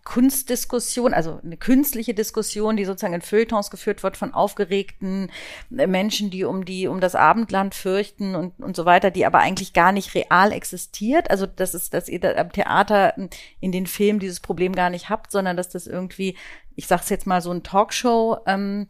[0.04, 5.30] Kunstdiskussion, also eine künstliche Diskussion, die sozusagen in Feuilletons geführt wird von aufgeregten
[5.76, 9.38] äh, Menschen, die um die, um das Abendland fürchten und, und so weiter, die aber
[9.38, 11.30] eigentlich gar nicht real existiert?
[11.30, 13.14] Also, das ist, dass ihr da am Theater
[13.60, 16.36] in den Filmen dieses Problem gar nicht habt, sondern dass das irgendwie,
[16.76, 18.86] ich sag's jetzt mal, so ein Talkshow, ähm,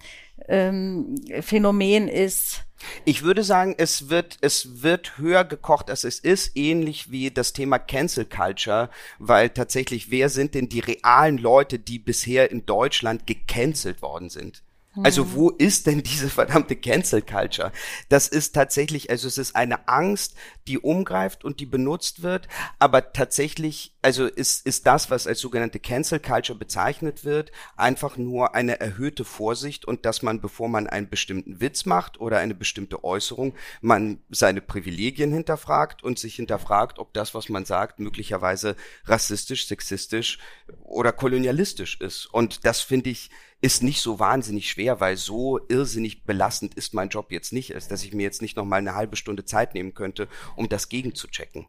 [0.48, 2.65] ähm, Phänomen ist,
[3.04, 7.52] Ich würde sagen, es wird, es wird höher gekocht, als es ist, ähnlich wie das
[7.52, 13.26] Thema Cancel Culture, weil tatsächlich, wer sind denn die realen Leute, die bisher in Deutschland
[13.26, 14.62] gecancelt worden sind?
[15.02, 17.72] Also wo ist denn diese verdammte Cancel Culture?
[18.08, 20.34] Das ist tatsächlich, also es ist eine Angst,
[20.68, 22.48] die umgreift und die benutzt wird,
[22.78, 28.54] aber tatsächlich, also ist, ist das, was als sogenannte Cancel Culture bezeichnet wird, einfach nur
[28.54, 33.04] eine erhöhte Vorsicht und dass man, bevor man einen bestimmten Witz macht oder eine bestimmte
[33.04, 39.66] Äußerung, man seine Privilegien hinterfragt und sich hinterfragt, ob das, was man sagt, möglicherweise rassistisch,
[39.66, 40.38] sexistisch
[40.82, 42.26] oder kolonialistisch ist.
[42.26, 43.30] Und das finde ich,
[43.62, 47.88] ist nicht so wahnsinnig schwer, weil so irrsinnig belastend ist mein Job jetzt nicht, als
[47.88, 50.88] dass ich mir jetzt nicht noch mal eine halbe Stunde Zeit nehmen könnte, um das
[50.88, 51.66] gegenzuchecken.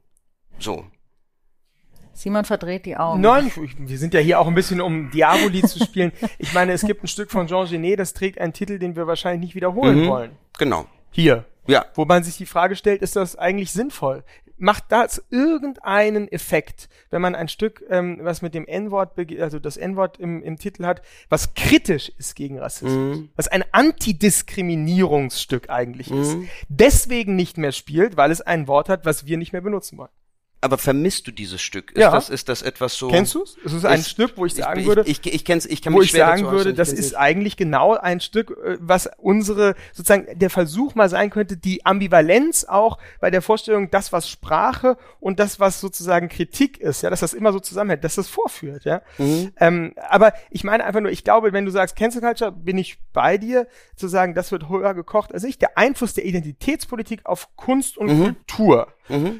[0.59, 0.85] So.
[2.13, 3.21] Simon verdreht die Augen.
[3.21, 6.11] Nein, ich, wir sind ja hier auch ein bisschen, um Diaboli zu spielen.
[6.39, 9.05] Ich meine, es gibt ein Stück von Jean Genet, das trägt einen Titel, den wir
[9.05, 10.07] wahrscheinlich nicht wiederholen Mhm.
[10.07, 10.31] wollen.
[10.57, 10.87] Genau.
[11.11, 11.45] Hier.
[11.67, 11.85] Ja.
[11.95, 14.23] Wo man sich die Frage stellt, ist das eigentlich sinnvoll?
[14.59, 19.77] Macht das irgendeinen Effekt, wenn man ein Stück, ähm, was mit dem N-Wort, also das
[19.77, 23.29] N-Wort im, im Titel hat, was kritisch ist gegen Rassismus, Mhm.
[23.35, 26.37] was ein Antidiskriminierungsstück eigentlich ist,
[26.69, 30.09] deswegen nicht mehr spielt, weil es ein Wort hat, was wir nicht mehr benutzen wollen.
[30.59, 31.91] Aber vermisst du dieses Stück?
[31.91, 32.09] Ist Ja.
[32.11, 33.09] das, ist das etwas so?
[33.09, 33.57] Kennst du es?
[33.63, 35.83] Es ist ein Ich- Stück, wo ich Ich, sagen ich, würde, ich, ich, kenn's, ich
[35.83, 37.17] kann wo mich ich sagen würde, ich das ist nicht.
[37.17, 42.63] eigentlich genau ein Stück, äh, was unsere, sozusagen der Versuch mal sein könnte, die Ambivalenz
[42.63, 47.19] auch bei der Vorstellung, das, was Sprache und das, was sozusagen Kritik ist, ja, dass
[47.19, 49.01] das immer so zusammenhält, dass das vorführt, ja.
[49.19, 49.51] Mhm.
[49.59, 52.97] Ähm, aber ich meine einfach nur, ich glaube, wenn du sagst Cancel Culture, bin ich
[53.13, 55.59] bei dir, zu sagen, das wird höher gekocht als ich.
[55.59, 58.23] Der Einfluss der Identitätspolitik auf Kunst und Mhm.
[58.23, 58.87] Kultur.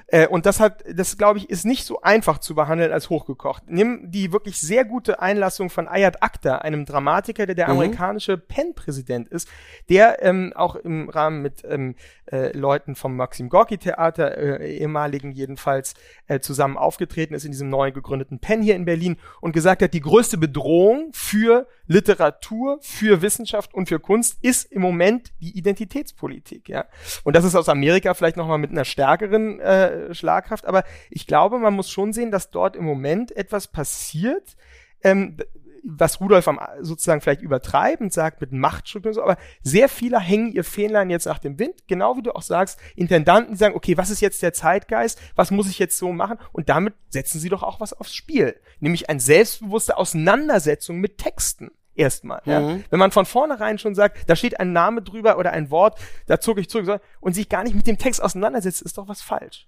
[0.08, 3.64] Äh, und das hat, das glaube ich, ist nicht so einfach zu behandeln als hochgekocht.
[3.68, 7.74] Nimm die wirklich sehr gute Einlassung von Ayat Akhtar, einem Dramatiker, der der Mhm.
[7.74, 9.48] amerikanische Penn-Präsident ist,
[9.90, 11.96] der ähm, auch im Rahmen mit ähm,
[12.32, 15.94] äh, Leuten vom Maxim Gorki Theater, äh, ehemaligen jedenfalls,
[16.28, 19.94] äh, zusammen aufgetreten ist in diesem neu gegründeten Penn hier in Berlin und gesagt hat,
[19.94, 26.68] die größte Bedrohung für Literatur, für Wissenschaft und für Kunst ist im Moment die Identitätspolitik,
[26.68, 26.86] ja.
[27.24, 31.60] Und das ist aus Amerika vielleicht nochmal mit einer stärkeren äh, Schlagkraft, aber ich glaube,
[31.60, 34.56] man muss schon sehen, dass dort im Moment etwas passiert,
[35.04, 35.38] ähm,
[35.84, 40.52] was Rudolf am, sozusagen vielleicht übertreibend sagt mit Machtstrukturen und so, aber sehr viele hängen
[40.52, 43.96] ihr Fähnlein jetzt nach dem Wind, genau wie du auch sagst, Intendanten, die sagen, okay,
[43.98, 47.50] was ist jetzt der Zeitgeist, was muss ich jetzt so machen und damit setzen sie
[47.50, 52.42] doch auch was aufs Spiel, nämlich eine selbstbewusste Auseinandersetzung mit Texten Erstmal.
[52.46, 52.52] Mhm.
[52.52, 52.80] Ja.
[52.92, 56.40] Wenn man von vornherein schon sagt, da steht ein Name drüber oder ein Wort, da
[56.40, 59.68] zucke ich zurück und sich gar nicht mit dem Text auseinandersetzt, ist doch was falsch.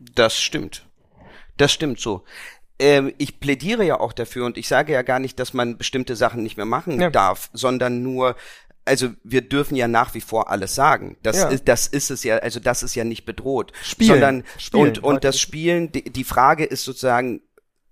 [0.00, 0.86] Das stimmt.
[1.56, 2.24] Das stimmt so
[2.80, 6.16] ähm, ich plädiere ja auch dafür und ich sage ja gar nicht, dass man bestimmte
[6.16, 7.10] Sachen nicht mehr machen ja.
[7.10, 8.36] darf, sondern nur,
[8.86, 11.18] also wir dürfen ja nach wie vor alles sagen.
[11.22, 11.48] Das ja.
[11.48, 14.08] ist, das ist es ja, also das ist ja nicht bedroht, Spielen.
[14.08, 14.82] sondern Spielen.
[14.82, 15.92] und und das Spielen.
[15.92, 17.42] Die, die Frage ist sozusagen,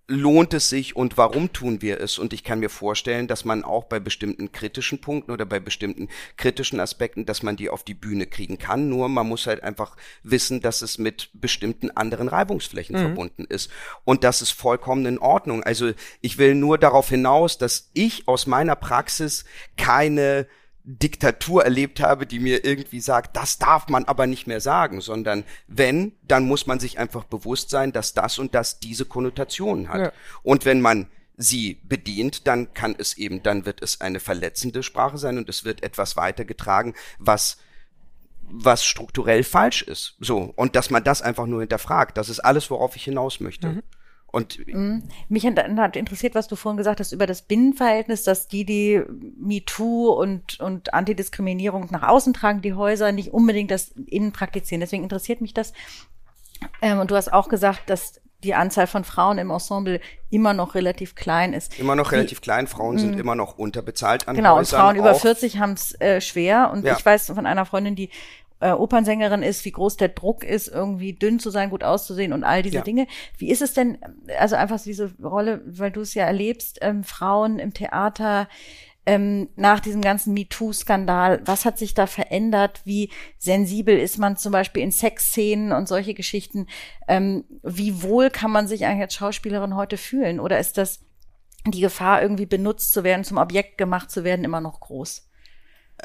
[0.08, 2.18] lohnt es sich und warum tun wir es?
[2.18, 6.08] Und ich kann mir vorstellen, dass man auch bei bestimmten kritischen Punkten oder bei bestimmten
[6.38, 8.88] kritischen Aspekten, dass man die auf die Bühne kriegen kann.
[8.88, 13.00] Nur man muss halt einfach wissen, dass es mit bestimmten anderen Reibungsflächen mhm.
[13.00, 13.70] verbunden ist.
[14.04, 15.62] Und das ist vollkommen in Ordnung.
[15.62, 15.92] Also
[16.22, 19.44] ich will nur darauf hinaus, dass ich aus meiner Praxis
[19.76, 20.46] keine
[20.90, 25.44] Diktatur erlebt habe, die mir irgendwie sagt, das darf man aber nicht mehr sagen, sondern
[25.66, 30.00] wenn, dann muss man sich einfach bewusst sein, dass das und das diese Konnotationen hat.
[30.00, 30.12] Ja.
[30.42, 35.18] Und wenn man sie bedient, dann kann es eben, dann wird es eine verletzende Sprache
[35.18, 37.58] sein und es wird etwas weitergetragen, was
[38.50, 40.16] was strukturell falsch ist.
[40.20, 40.54] So.
[40.56, 42.16] Und dass man das einfach nur hinterfragt.
[42.16, 43.68] Das ist alles, worauf ich hinaus möchte.
[43.68, 43.82] Mhm.
[44.30, 45.04] Und mhm.
[45.28, 49.02] mich hat interessiert, was du vorhin gesagt hast über das Binnenverhältnis, dass die, die
[49.38, 54.80] MeToo und, und Antidiskriminierung nach außen tragen, die Häuser nicht unbedingt das innen praktizieren.
[54.80, 55.72] Deswegen interessiert mich das.
[56.82, 60.74] Ähm, und du hast auch gesagt, dass die Anzahl von Frauen im Ensemble immer noch
[60.74, 61.78] relativ klein ist.
[61.78, 62.66] Immer noch relativ die, klein.
[62.66, 63.20] Frauen sind mhm.
[63.20, 66.70] immer noch unterbezahlt an Genau, Häusern und Frauen über 40 haben es äh, schwer.
[66.72, 66.96] Und ja.
[66.96, 68.10] ich weiß von einer Freundin, die
[68.60, 72.44] äh, Opernsängerin ist, wie groß der Druck ist, irgendwie dünn zu sein, gut auszusehen und
[72.44, 72.82] all diese ja.
[72.82, 73.06] Dinge.
[73.36, 73.98] Wie ist es denn,
[74.38, 78.48] also einfach diese Rolle, weil du es ja erlebst, ähm, Frauen im Theater,
[79.08, 82.82] ähm, nach diesem ganzen MeToo-Skandal, was hat sich da verändert?
[82.84, 86.66] Wie sensibel ist man zum Beispiel in Sexszenen und solche Geschichten?
[87.06, 90.40] Ähm, wie wohl kann man sich eigentlich als Schauspielerin heute fühlen?
[90.40, 91.00] Oder ist das
[91.66, 95.26] die Gefahr, irgendwie benutzt zu werden, zum Objekt gemacht zu werden, immer noch groß?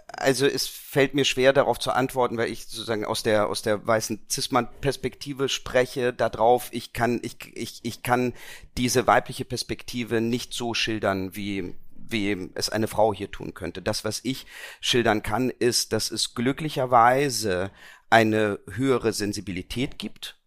[0.08, 3.86] Also es fällt mir schwer darauf zu antworten, weil ich sozusagen aus der aus der
[3.86, 6.70] weißen Cis-Mann-Perspektive spreche darauf.
[6.72, 8.34] Ich kann ich ich ich kann
[8.78, 13.82] diese weibliche Perspektive nicht so schildern wie wie es eine Frau hier tun könnte.
[13.82, 14.46] Das, was ich
[14.82, 17.72] schildern kann, ist, dass es glücklicherweise
[18.10, 20.38] eine höhere Sensibilität gibt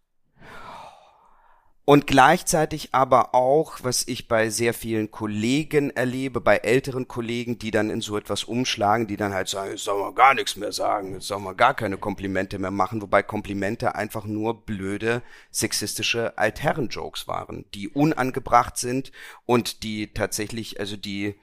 [1.89, 7.71] und gleichzeitig aber auch, was ich bei sehr vielen Kollegen erlebe, bei älteren Kollegen, die
[7.71, 10.73] dann in so etwas umschlagen, die dann halt sagen, jetzt soll man gar nichts mehr
[10.73, 16.37] sagen, jetzt soll man gar keine Komplimente mehr machen, wobei Komplimente einfach nur blöde, sexistische
[16.37, 19.13] Altherren-Jokes waren, die unangebracht sind
[19.45, 21.39] und die tatsächlich, also die,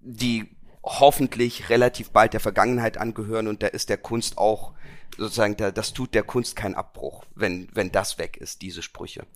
[0.00, 4.74] die hoffentlich relativ bald der Vergangenheit angehören und da ist der Kunst auch
[5.16, 9.26] sozusagen, da, das tut der Kunst keinen Abbruch, wenn, wenn das weg ist, diese Sprüche.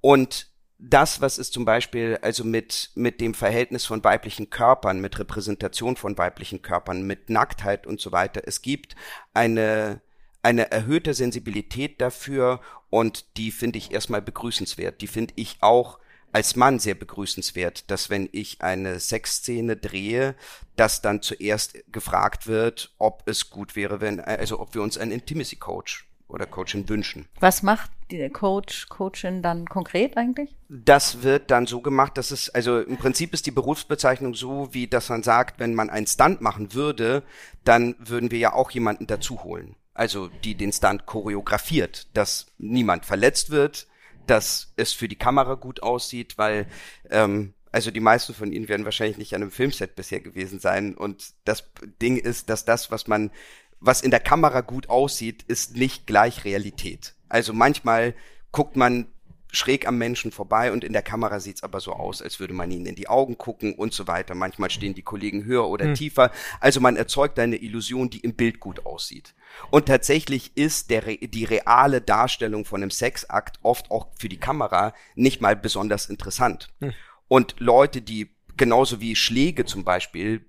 [0.00, 5.18] Und das, was ist zum Beispiel also mit, mit dem Verhältnis von weiblichen Körpern, mit
[5.18, 8.94] Repräsentation von weiblichen Körpern, mit Nacktheit und so weiter, es gibt
[9.34, 10.00] eine,
[10.42, 15.00] eine erhöhte Sensibilität dafür und die finde ich erstmal begrüßenswert.
[15.00, 15.98] Die finde ich auch
[16.38, 20.36] als Mann sehr begrüßenswert, dass wenn ich eine Sexszene drehe,
[20.76, 25.10] dass dann zuerst gefragt wird, ob es gut wäre, wenn, also ob wir uns einen
[25.10, 27.26] Intimacy Coach oder Coachin wünschen.
[27.40, 30.54] Was macht die Coach, Coachin dann konkret eigentlich?
[30.68, 34.86] Das wird dann so gemacht, dass es, also im Prinzip ist die Berufsbezeichnung so, wie
[34.86, 37.24] dass man sagt, wenn man einen Stunt machen würde,
[37.64, 39.74] dann würden wir ja auch jemanden dazu holen.
[39.92, 43.88] Also die den Stunt choreografiert, dass niemand verletzt wird,
[44.30, 46.66] dass es für die Kamera gut aussieht, weil
[47.10, 50.94] ähm, also die meisten von ihnen werden wahrscheinlich nicht an einem Filmset bisher gewesen sein.
[50.94, 51.64] Und das
[52.00, 53.30] Ding ist, dass das, was man,
[53.80, 57.14] was in der Kamera gut aussieht, ist nicht gleich Realität.
[57.28, 58.14] Also manchmal
[58.52, 59.06] guckt man
[59.50, 62.70] schräg am Menschen vorbei und in der Kamera sieht's aber so aus, als würde man
[62.70, 64.34] ihnen in die Augen gucken und so weiter.
[64.34, 65.94] Manchmal stehen die Kollegen höher oder hm.
[65.94, 66.30] tiefer.
[66.60, 69.34] Also man erzeugt eine Illusion, die im Bild gut aussieht.
[69.70, 74.92] Und tatsächlich ist der, die reale Darstellung von einem Sexakt oft auch für die Kamera
[75.14, 76.68] nicht mal besonders interessant.
[76.80, 76.92] Hm.
[77.28, 80.44] Und Leute, die genauso wie Schläge zum Beispiel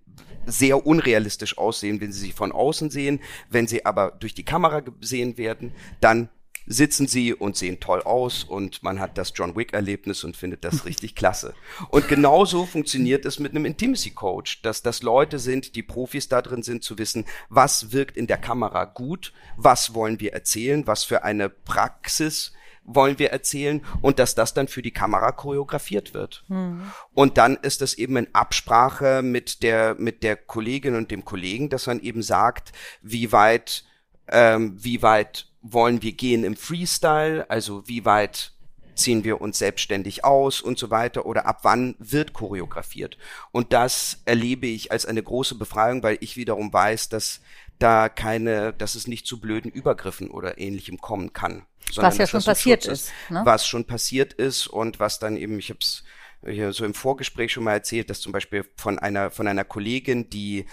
[0.45, 4.79] sehr unrealistisch aussehen, wenn sie sie von außen sehen, wenn sie aber durch die Kamera
[4.79, 6.29] gesehen werden, dann
[6.69, 10.85] sitzen sie und sehen toll aus und man hat das John Wick-Erlebnis und findet das
[10.85, 11.53] richtig klasse.
[11.89, 16.41] Und genauso funktioniert es mit einem Intimacy Coach, dass das Leute sind, die Profis da
[16.41, 21.03] drin sind, zu wissen, was wirkt in der Kamera gut, was wollen wir erzählen, was
[21.03, 22.53] für eine Praxis
[22.83, 26.43] wollen wir erzählen und dass das dann für die Kamera choreografiert wird.
[26.47, 26.91] Mhm.
[27.13, 31.69] Und dann ist es eben in Absprache mit der, mit der Kollegin und dem Kollegen,
[31.69, 33.83] dass man eben sagt, wie weit,
[34.27, 38.53] ähm, wie weit wollen wir gehen im Freestyle, also wie weit
[38.95, 43.17] ziehen wir uns selbstständig aus und so weiter oder ab wann wird choreografiert.
[43.51, 47.39] Und das erlebe ich als eine große Befreiung, weil ich wiederum weiß, dass
[47.79, 51.65] da keine, dass es nicht zu blöden Übergriffen oder ähnlichem kommen kann.
[51.95, 53.07] Was ja schon passiert ist.
[53.07, 53.41] ist ne?
[53.45, 56.03] Was schon passiert ist und was dann eben, ich habe es
[56.45, 60.29] hier so im Vorgespräch schon mal erzählt, dass zum Beispiel von einer, von einer Kollegin,
[60.29, 60.65] die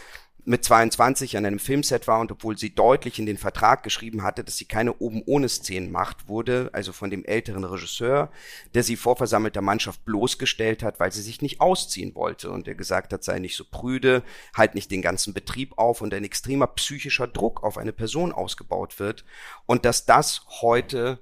[0.46, 4.44] mit 22 an einem Filmset war und obwohl sie deutlich in den Vertrag geschrieben hatte,
[4.44, 8.30] dass sie keine oben ohne Szenen macht, wurde also von dem älteren Regisseur,
[8.72, 12.76] der sie vor versammelter Mannschaft bloßgestellt hat, weil sie sich nicht ausziehen wollte und der
[12.76, 14.22] gesagt hat, sei nicht so prüde,
[14.54, 19.00] halt nicht den ganzen Betrieb auf und ein extremer psychischer Druck auf eine Person ausgebaut
[19.00, 19.24] wird
[19.66, 21.18] und dass das heute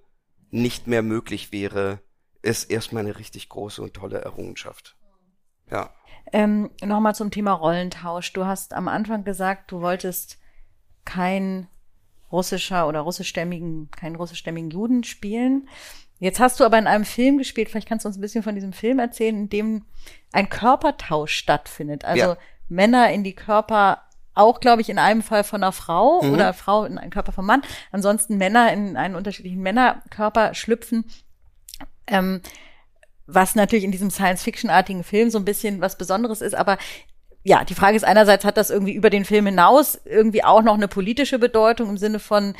[0.51, 2.01] nicht mehr möglich wäre,
[2.43, 4.97] ist erstmal eine richtig große und tolle Errungenschaft.
[5.75, 5.91] Ja.
[6.33, 8.33] Ähm, Nochmal zum Thema Rollentausch.
[8.33, 10.39] Du hast am Anfang gesagt, du wolltest
[11.05, 11.69] kein
[12.33, 15.69] russischer oder russischstämmigen, keinen russischstämmigen Juden spielen.
[16.19, 18.55] Jetzt hast du aber in einem Film gespielt, vielleicht kannst du uns ein bisschen von
[18.55, 19.85] diesem Film erzählen, in dem
[20.33, 22.05] ein Körpertausch stattfindet.
[22.05, 22.37] Also ja.
[22.69, 24.03] Männer in die Körper,
[24.35, 26.33] auch glaube ich in einem Fall von einer Frau mhm.
[26.33, 27.63] oder Frau in einen Körper vom Mann.
[27.93, 31.05] Ansonsten Männer in einen unterschiedlichen Männerkörper schlüpfen.
[32.07, 32.41] Ähm,
[33.27, 36.79] was natürlich in diesem Science-Fiction-artigen Film so ein bisschen was Besonderes ist, aber
[37.43, 40.75] ja, die Frage ist einerseits, hat das irgendwie über den Film hinaus irgendwie auch noch
[40.75, 42.55] eine politische Bedeutung im Sinne von,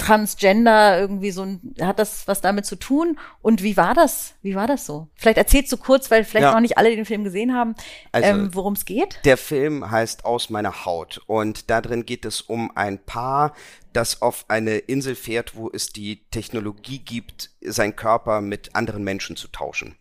[0.00, 3.18] Transgender irgendwie so ein, hat das was damit zu tun?
[3.42, 4.34] Und wie war das?
[4.40, 5.08] Wie war das so?
[5.14, 6.52] Vielleicht erzählst du kurz, weil vielleicht ja.
[6.52, 7.74] noch nicht alle den Film gesehen haben,
[8.10, 9.20] also, ähm, worum es geht.
[9.26, 13.54] Der Film heißt Aus meiner Haut und da drin geht es um ein Paar,
[13.92, 19.36] das auf eine Insel fährt, wo es die Technologie gibt, seinen Körper mit anderen Menschen
[19.36, 19.96] zu tauschen.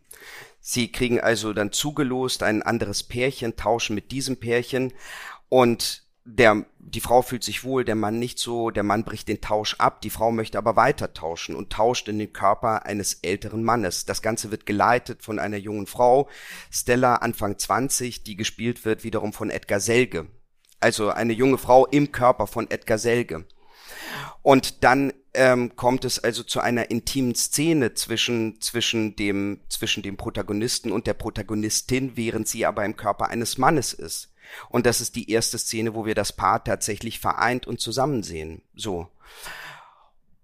[0.61, 4.93] Sie kriegen also dann zugelost ein anderes Pärchen, tauschen mit diesem Pärchen
[5.49, 6.03] und
[6.35, 9.75] der, die Frau fühlt sich wohl, der Mann nicht so, der Mann bricht den Tausch
[9.75, 14.05] ab, die Frau möchte aber weiter tauschen und tauscht in den Körper eines älteren Mannes.
[14.05, 16.29] Das Ganze wird geleitet von einer jungen Frau,
[16.71, 20.27] Stella, Anfang 20, die gespielt wird wiederum von Edgar Selge.
[20.79, 23.45] Also eine junge Frau im Körper von Edgar Selge.
[24.41, 30.17] Und dann ähm, kommt es also zu einer intimen Szene zwischen, zwischen, dem, zwischen dem
[30.17, 34.29] Protagonisten und der Protagonistin, während sie aber im Körper eines Mannes ist.
[34.69, 38.61] Und das ist die erste Szene, wo wir das Paar tatsächlich vereint und zusammen sehen.
[38.75, 39.07] So.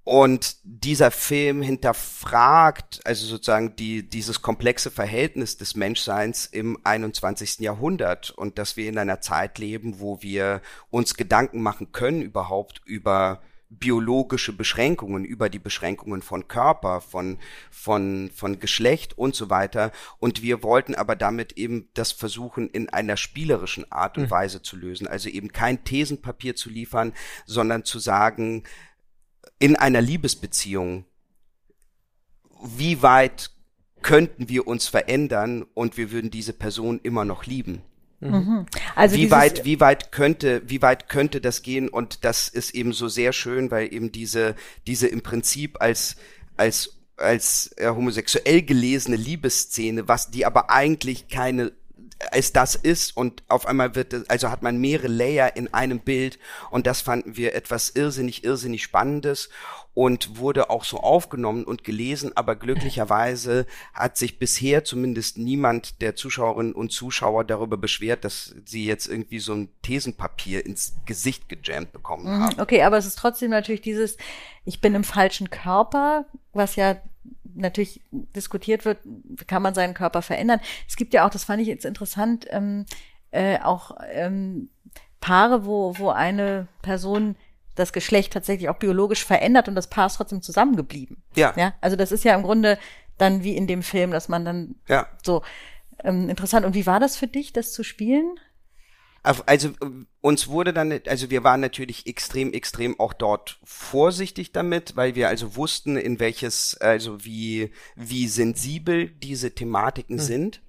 [0.05, 7.57] Und dieser Film hinterfragt also sozusagen die, dieses komplexe Verhältnis des Menschseins im 21.
[7.59, 12.83] Jahrhundert und dass wir in einer Zeit leben, wo wir uns Gedanken machen können überhaupt
[12.85, 17.39] über biologische Beschränkungen, über die Beschränkungen von Körper, von,
[17.71, 19.91] von, von Geschlecht und so weiter.
[20.19, 24.31] Und wir wollten aber damit eben das versuchen, in einer spielerischen Art und mhm.
[24.31, 25.07] Weise zu lösen.
[25.07, 27.13] Also eben kein Thesenpapier zu liefern,
[27.45, 28.63] sondern zu sagen,
[29.59, 31.05] in einer Liebesbeziehung,
[32.63, 33.51] wie weit
[34.01, 37.81] könnten wir uns verändern und wir würden diese Person immer noch lieben.
[38.31, 38.65] Mhm.
[38.95, 41.89] Also wie weit, wie weit könnte, wie weit könnte das gehen?
[41.89, 44.55] Und das ist eben so sehr schön, weil eben diese,
[44.87, 46.15] diese im Prinzip als,
[46.57, 51.71] als, als äh, homosexuell gelesene Liebesszene, was die aber eigentlich keine
[52.31, 55.99] als das ist und auf einmal wird es, also hat man mehrere Layer in einem
[55.99, 56.39] Bild
[56.71, 59.49] und das fanden wir etwas irrsinnig, irrsinnig Spannendes
[59.95, 66.15] und wurde auch so aufgenommen und gelesen, aber glücklicherweise hat sich bisher zumindest niemand der
[66.15, 71.93] Zuschauerinnen und Zuschauer darüber beschwert, dass sie jetzt irgendwie so ein Thesenpapier ins Gesicht gejammt
[71.93, 72.59] bekommen mhm, haben.
[72.59, 74.17] Okay, aber es ist trotzdem natürlich dieses,
[74.65, 76.97] ich bin im falschen Körper, was ja
[77.55, 78.97] natürlich diskutiert wird,
[79.47, 80.59] kann man seinen Körper verändern.
[80.89, 82.85] Es gibt ja auch, das fand ich jetzt interessant, ähm,
[83.31, 84.69] äh, auch ähm,
[85.21, 87.37] Paare, wo, wo eine Person
[87.75, 91.23] das Geschlecht tatsächlich auch biologisch verändert und das Paar ist trotzdem zusammengeblieben.
[91.35, 91.53] Ja.
[91.55, 91.73] ja.
[91.81, 92.77] Also das ist ja im Grunde
[93.17, 95.07] dann wie in dem Film, dass man dann ja.
[95.23, 95.43] so
[96.03, 96.65] ähm, interessant.
[96.65, 98.39] Und wie war das für dich, das zu spielen?
[99.23, 99.71] Also
[100.21, 105.29] uns wurde dann, also wir waren natürlich extrem, extrem auch dort vorsichtig damit, weil wir
[105.29, 110.21] also wussten, in welches, also wie, wie sensibel diese Thematiken mhm.
[110.21, 110.61] sind.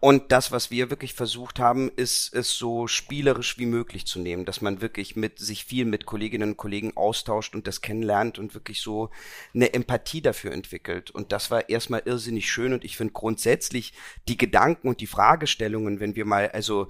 [0.00, 4.44] Und das, was wir wirklich versucht haben, ist es so spielerisch wie möglich zu nehmen,
[4.44, 8.54] dass man wirklich mit sich viel mit Kolleginnen und Kollegen austauscht und das kennenlernt und
[8.54, 9.10] wirklich so
[9.54, 11.10] eine Empathie dafür entwickelt.
[11.10, 13.92] Und das war erstmal irrsinnig schön und ich finde grundsätzlich
[14.28, 16.88] die Gedanken und die Fragestellungen, wenn wir mal also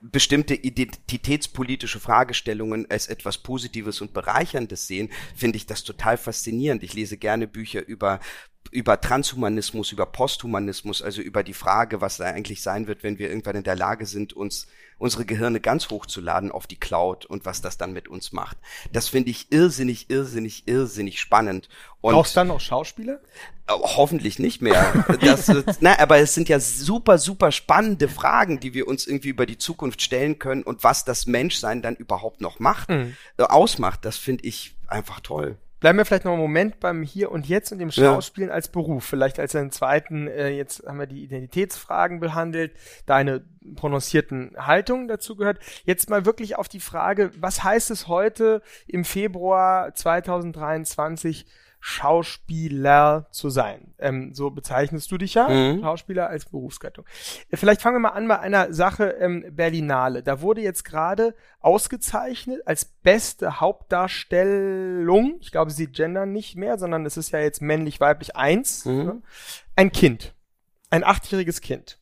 [0.00, 6.82] bestimmte identitätspolitische Fragestellungen als etwas Positives und Bereicherndes sehen, finde ich das total faszinierend.
[6.82, 8.20] Ich lese gerne Bücher über
[8.70, 13.28] über Transhumanismus, über Posthumanismus, also über die Frage, was da eigentlich sein wird, wenn wir
[13.28, 14.66] irgendwann in der Lage sind, uns
[14.98, 18.56] unsere Gehirne ganz hochzuladen auf die Cloud und was das dann mit uns macht.
[18.92, 21.68] Das finde ich irrsinnig, irrsinnig, irrsinnig spannend.
[22.00, 23.20] Und Brauchst du dann noch Schauspieler?
[23.66, 25.04] Äh, hoffentlich nicht mehr.
[25.20, 25.50] Das,
[25.80, 29.58] na, aber es sind ja super, super spannende Fragen, die wir uns irgendwie über die
[29.58, 33.16] Zukunft stellen können und was das Menschsein dann überhaupt noch macht, mhm.
[33.36, 34.04] äh, ausmacht.
[34.04, 35.56] Das finde ich einfach toll.
[35.80, 38.54] Bleiben wir vielleicht noch einen Moment beim Hier und Jetzt und dem Schauspielen ja.
[38.54, 39.04] als Beruf.
[39.04, 42.72] Vielleicht als einen zweiten, äh, jetzt haben wir die Identitätsfragen behandelt,
[43.06, 43.44] deine
[43.76, 45.60] prononcierten Haltungen dazu gehört.
[45.84, 51.46] Jetzt mal wirklich auf die Frage, was heißt es heute im Februar 2023
[51.80, 53.94] Schauspieler zu sein.
[53.98, 55.80] Ähm, so bezeichnest du dich ja, mhm.
[55.80, 57.04] Schauspieler als Berufsgattung.
[57.50, 60.22] Äh, vielleicht fangen wir mal an bei einer Sache ähm, Berlinale.
[60.22, 65.36] Da wurde jetzt gerade ausgezeichnet als beste Hauptdarstellung.
[65.40, 68.84] Ich glaube, sie gendern nicht mehr, sondern es ist ja jetzt männlich-weiblich eins.
[68.84, 69.04] Mhm.
[69.04, 69.22] Ne?
[69.76, 70.34] Ein Kind.
[70.90, 71.98] Ein achtjähriges Kind.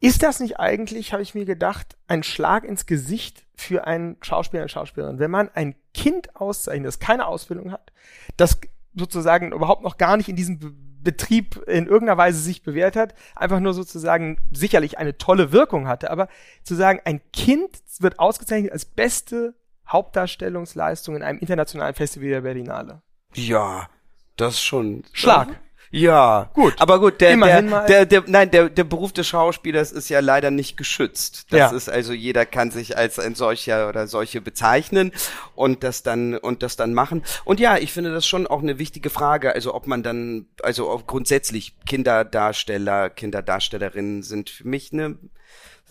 [0.00, 4.62] Ist das nicht eigentlich, habe ich mir gedacht, ein Schlag ins Gesicht für einen Schauspieler,
[4.62, 5.18] eine Schauspielerin?
[5.18, 7.92] Wenn man ein Kind auszeichnet, das keine Ausbildung hat,
[8.36, 8.60] das
[8.94, 13.60] sozusagen überhaupt noch gar nicht in diesem Betrieb in irgendeiner Weise sich bewährt hat, einfach
[13.60, 16.28] nur sozusagen sicherlich eine tolle Wirkung hatte, aber
[16.62, 19.54] zu sagen, ein Kind wird ausgezeichnet als beste
[19.88, 23.02] Hauptdarstellungsleistung in einem internationalen Festival der Berlinale.
[23.34, 23.88] Ja,
[24.36, 25.04] das schon.
[25.12, 25.60] Schlag.
[25.90, 26.74] Ja, gut.
[26.78, 30.50] Aber gut, der, der, der, der, nein, der, der Beruf des Schauspielers ist ja leider
[30.50, 31.46] nicht geschützt.
[31.50, 31.76] Das ja.
[31.76, 35.12] ist also, jeder kann sich als ein solcher oder solche bezeichnen
[35.54, 37.22] und das dann, und das dann machen.
[37.44, 39.54] Und ja, ich finde das schon auch eine wichtige Frage.
[39.54, 45.16] Also, ob man dann, also grundsätzlich Kinderdarsteller, Kinderdarstellerinnen sind für mich eine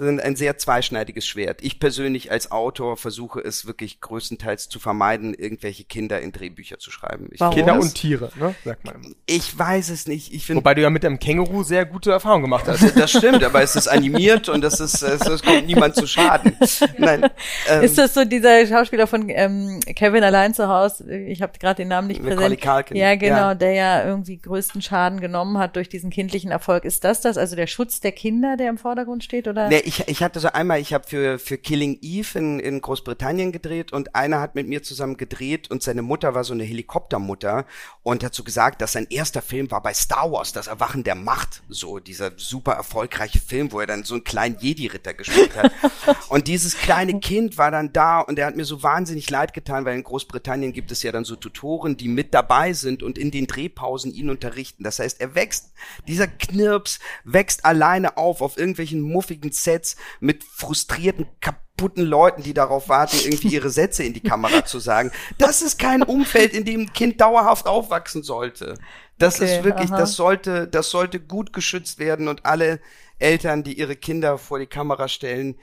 [0.05, 1.63] sind ein sehr zweischneidiges Schwert.
[1.63, 6.91] Ich persönlich als Autor versuche es wirklich größtenteils zu vermeiden, irgendwelche Kinder in Drehbücher zu
[6.91, 7.29] schreiben.
[7.31, 8.53] Ich Kinder das, und Tiere, ne?
[8.63, 9.07] sagt man immer.
[9.25, 10.33] Ich weiß es nicht.
[10.33, 12.95] Ich find, Wobei du ja mit dem Känguru sehr gute Erfahrungen gemacht hast.
[12.97, 16.55] Das stimmt, aber es ist animiert und das ist, es, es kommt niemand zu Schaden.
[16.97, 17.29] Nein.
[17.67, 21.15] Ähm, ist das so dieser Schauspieler von ähm, Kevin allein zu Hause?
[21.17, 22.63] Ich habe gerade den Namen nicht präsent.
[22.91, 23.55] Ja, genau, ja.
[23.55, 26.85] der ja irgendwie größten Schaden genommen hat durch diesen kindlichen Erfolg.
[26.85, 27.37] Ist das das?
[27.37, 29.69] Also der Schutz der Kinder, der im Vordergrund steht, oder?
[29.69, 33.53] Nee, ich, ich hatte so einmal, ich habe für, für Killing Eve in, in Großbritannien
[33.53, 37.65] gedreht und einer hat mit mir zusammen gedreht und seine Mutter war so eine Helikoptermutter
[38.03, 41.15] und hat so gesagt, dass sein erster Film war bei Star Wars, das Erwachen der
[41.15, 45.71] Macht, so dieser super erfolgreiche Film, wo er dann so einen kleinen Jedi-Ritter gespielt hat.
[46.27, 49.85] und dieses kleine Kind war dann da und er hat mir so wahnsinnig leid getan,
[49.85, 53.31] weil in Großbritannien gibt es ja dann so Tutoren, die mit dabei sind und in
[53.31, 54.83] den Drehpausen ihn unterrichten.
[54.83, 55.71] Das heißt, er wächst,
[56.09, 62.89] dieser Knirps wächst alleine auf auf irgendwelchen muffigen Sets mit frustrierten, kaputten Leuten, die darauf
[62.89, 65.11] warten, irgendwie ihre Sätze in die Kamera zu sagen.
[65.37, 68.77] Das ist kein Umfeld, in dem ein Kind dauerhaft aufwachsen sollte.
[69.19, 69.99] Das okay, ist wirklich, aha.
[69.99, 72.79] das sollte, das sollte gut geschützt werden und alle
[73.19, 75.55] Eltern, die ihre Kinder vor die Kamera stellen,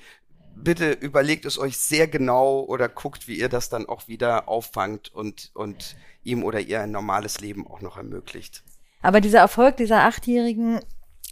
[0.56, 5.12] bitte überlegt es euch sehr genau oder guckt, wie ihr das dann auch wieder auffangt
[5.12, 8.62] und, und ihm oder ihr ein normales Leben auch noch ermöglicht.
[9.02, 10.80] Aber dieser Erfolg dieser Achtjährigen,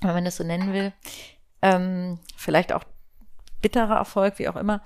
[0.01, 0.93] wenn man das so nennen will,
[1.63, 2.85] ähm, vielleicht auch
[3.63, 4.83] bitterer Erfolg, wie auch immer,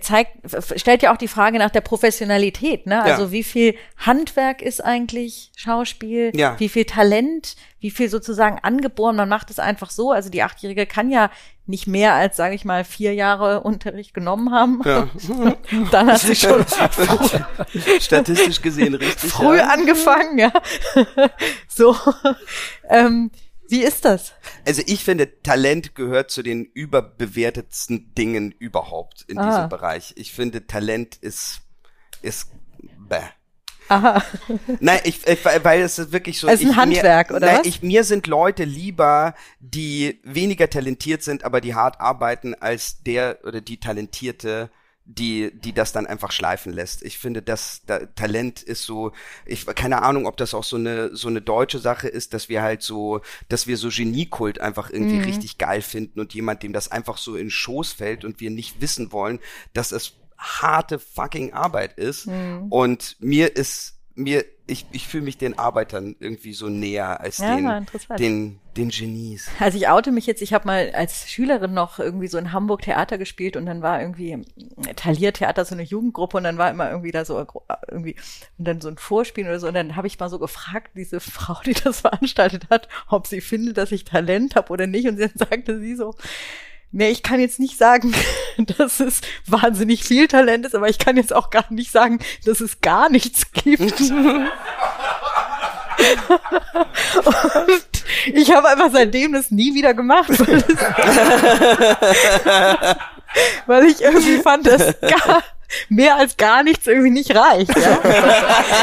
[0.00, 0.38] zeigt,
[0.76, 3.02] stellt ja auch die Frage nach der Professionalität, ne?
[3.02, 3.32] Also ja.
[3.32, 6.30] wie viel Handwerk ist eigentlich Schauspiel?
[6.34, 6.58] Ja.
[6.58, 7.56] Wie viel Talent?
[7.80, 9.16] Wie viel sozusagen angeboren?
[9.16, 10.12] Man macht es einfach so.
[10.12, 11.30] Also die Achtjährige kann ja
[11.66, 14.80] nicht mehr als, sage ich mal, vier Jahre Unterricht genommen haben.
[14.84, 15.08] Ja.
[15.90, 16.64] Dann hat sie schon
[18.00, 19.66] statistisch gesehen richtig früh ja.
[19.66, 20.52] angefangen, ja.
[21.68, 21.96] so.
[22.88, 23.30] Ähm,
[23.72, 24.34] wie ist das?
[24.66, 29.48] Also ich finde, Talent gehört zu den überbewertetsten Dingen überhaupt in ah.
[29.48, 30.12] diesem Bereich.
[30.16, 31.62] Ich finde, Talent ist,
[32.20, 32.50] ist,
[33.08, 33.20] bäh.
[33.88, 34.22] Aha.
[34.80, 36.48] Nein, ich, ich, weil es ist wirklich so.
[36.48, 37.66] Es ist ein ich, Handwerk, mir, oder nein, was?
[37.66, 43.38] Ich, mir sind Leute lieber, die weniger talentiert sind, aber die hart arbeiten, als der
[43.44, 44.70] oder die talentierte
[45.04, 47.02] die, die das dann einfach schleifen lässt.
[47.02, 49.12] Ich finde, das da, Talent ist so,
[49.46, 52.62] ich keine Ahnung, ob das auch so eine so eine deutsche Sache ist, dass wir
[52.62, 55.24] halt so, dass wir so Geniekult einfach irgendwie mhm.
[55.24, 58.80] richtig geil finden und jemand, dem das einfach so in Schoß fällt und wir nicht
[58.80, 59.40] wissen wollen,
[59.72, 62.26] dass es harte fucking Arbeit ist.
[62.26, 62.66] Mhm.
[62.70, 67.56] Und mir ist mir, ich, ich fühle mich den Arbeitern irgendwie so näher als ja,
[67.56, 67.86] den,
[68.18, 69.48] den, den Genies.
[69.58, 72.82] Also ich oute mich jetzt, ich habe mal als Schülerin noch irgendwie so in Hamburg
[72.82, 74.44] Theater gespielt und dann war irgendwie
[74.96, 77.46] Taliertheater so eine Jugendgruppe und dann war immer irgendwie da so
[77.88, 78.16] irgendwie
[78.58, 81.20] und dann so ein Vorspiel oder so und dann habe ich mal so gefragt, diese
[81.20, 85.20] Frau, die das veranstaltet hat, ob sie findet, dass ich Talent habe oder nicht und
[85.20, 86.14] dann sagte sie so,
[86.94, 88.14] Nee, ich kann jetzt nicht sagen,
[88.76, 92.60] dass es wahnsinnig viel Talent ist, aber ich kann jetzt auch gar nicht sagen, dass
[92.60, 94.12] es gar nichts gibt.
[97.14, 97.82] Und
[98.26, 100.62] ich habe einfach seitdem das nie wieder gemacht, weil,
[103.66, 105.42] weil ich irgendwie fand, dass gar,
[105.88, 107.74] mehr als gar nichts irgendwie nicht reicht.
[107.76, 107.98] Ja?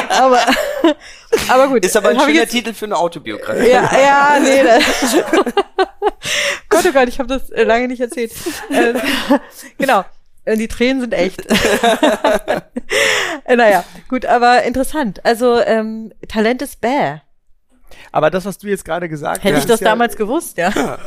[0.09, 0.39] aber,
[1.47, 1.85] aber gut.
[1.85, 3.69] Ist aber ein schöner jetzt- Titel für eine Autobiografie.
[3.69, 4.63] Ja, ja, nee.
[4.63, 4.83] Das
[6.69, 8.31] Gott, oh Gott, ich habe das äh, lange nicht erzählt.
[8.69, 8.93] Äh,
[9.77, 10.05] genau.
[10.49, 11.45] Äh, Die Tränen sind echt.
[13.47, 15.23] Naja, gut, aber interessant.
[15.25, 17.17] Also ähm, Talent ist bäh.
[18.11, 20.71] Aber das, was du jetzt gerade gesagt Hätte hast, ich das ja, damals gewusst, ja.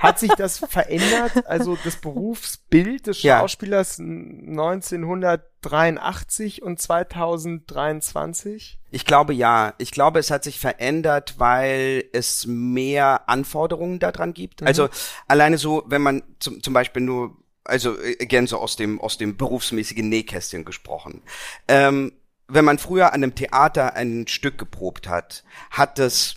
[0.00, 1.46] hat sich das verändert?
[1.46, 3.38] Also das Berufsbild des Ja.
[3.40, 8.78] Schauspielers 1983 und 2023?
[8.90, 9.74] Ich glaube ja.
[9.78, 14.62] Ich glaube, es hat sich verändert, weil es mehr Anforderungen daran gibt.
[14.62, 14.88] Also
[15.26, 17.36] alleine so, wenn man zum, zum Beispiel nur,
[17.68, 21.22] also äh, again so aus dem aus dem berufsmäßigen Nähkästchen gesprochen.
[21.68, 22.12] Ähm,
[22.48, 26.36] wenn man früher an einem Theater ein Stück geprobt hat, hat es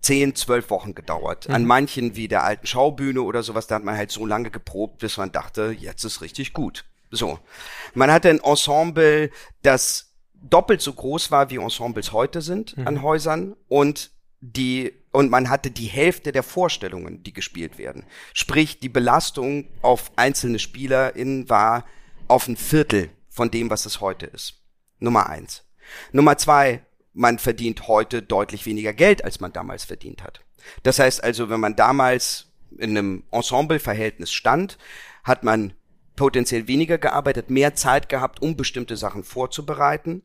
[0.00, 1.50] zehn, zwölf Wochen gedauert.
[1.50, 4.98] An manchen wie der alten Schaubühne oder sowas, da hat man halt so lange geprobt,
[4.98, 6.84] bis man dachte, jetzt ist richtig gut.
[7.10, 7.38] So.
[7.94, 9.30] Man hatte ein Ensemble,
[9.62, 14.10] das doppelt so groß war, wie Ensembles heute sind an Häusern und
[14.40, 18.04] die und man hatte die Hälfte der Vorstellungen, die gespielt werden.
[18.32, 21.84] Sprich, die Belastung auf einzelne SpielerInnen war
[22.28, 24.62] auf ein Viertel von dem, was es heute ist.
[24.98, 25.64] Nummer eins.
[26.12, 30.40] Nummer zwei, man verdient heute deutlich weniger Geld, als man damals verdient hat.
[30.84, 34.78] Das heißt also, wenn man damals in einem Ensembleverhältnis stand,
[35.24, 35.74] hat man
[36.14, 40.22] potenziell weniger gearbeitet, mehr Zeit gehabt, um bestimmte Sachen vorzubereiten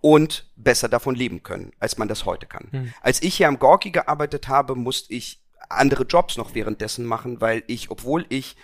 [0.00, 2.68] und besser davon leben können, als man das heute kann.
[3.00, 7.62] Als ich hier am Gorki gearbeitet habe, musste ich andere Jobs noch währenddessen machen, weil
[7.66, 8.56] ich, obwohl ich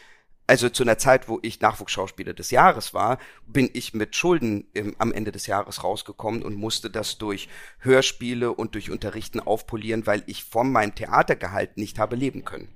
[0.49, 4.95] also zu einer Zeit, wo ich Nachwuchsschauspieler des Jahres war, bin ich mit Schulden im,
[4.99, 7.49] am Ende des Jahres rausgekommen und musste das durch
[7.81, 12.69] Hörspiele und durch Unterrichten aufpolieren, weil ich von meinem Theatergehalt nicht habe leben können.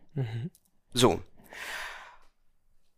[0.92, 1.22] So.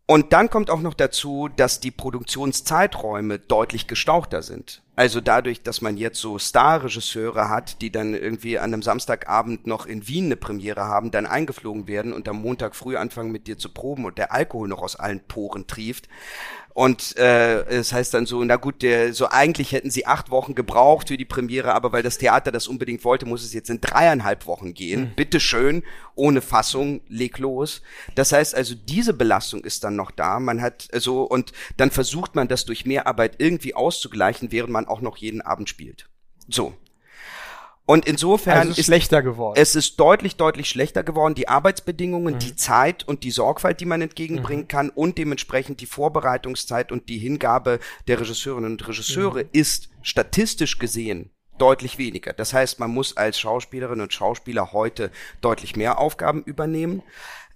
[0.06, 4.82] Und dann kommt auch noch dazu, dass die Produktionszeiträume deutlich gestauchter sind.
[4.94, 9.86] Also dadurch, dass man jetzt so Star-Regisseure hat, die dann irgendwie an einem Samstagabend noch
[9.86, 13.56] in Wien eine Premiere haben, dann eingeflogen werden und am Montag früh anfangen mit dir
[13.56, 16.08] zu proben und der Alkohol noch aus allen Poren trieft.
[16.74, 20.54] Und äh, es heißt dann so, na gut, der, so eigentlich hätten sie acht Wochen
[20.54, 23.80] gebraucht für die Premiere, aber weil das Theater das unbedingt wollte, muss es jetzt in
[23.80, 25.12] dreieinhalb Wochen gehen.
[25.14, 25.82] Bitte schön,
[26.14, 27.82] ohne Fassung, leg los.
[28.14, 30.40] Das heißt also, diese Belastung ist dann noch da.
[30.40, 35.00] Man hat so und dann versucht man das durch Mehrarbeit irgendwie auszugleichen, während man auch
[35.00, 36.08] noch jeden Abend spielt.
[36.48, 36.74] So.
[37.84, 39.60] Und insofern Also ist schlechter geworden.
[39.60, 41.34] es ist deutlich, deutlich schlechter geworden.
[41.34, 46.92] Die Arbeitsbedingungen, die Zeit und die Sorgfalt, die man entgegenbringen kann und dementsprechend die Vorbereitungszeit
[46.92, 52.32] und die Hingabe der Regisseurinnen und Regisseure ist statistisch gesehen deutlich weniger.
[52.32, 55.10] Das heißt, man muss als Schauspielerin und Schauspieler heute
[55.40, 57.02] deutlich mehr Aufgaben übernehmen.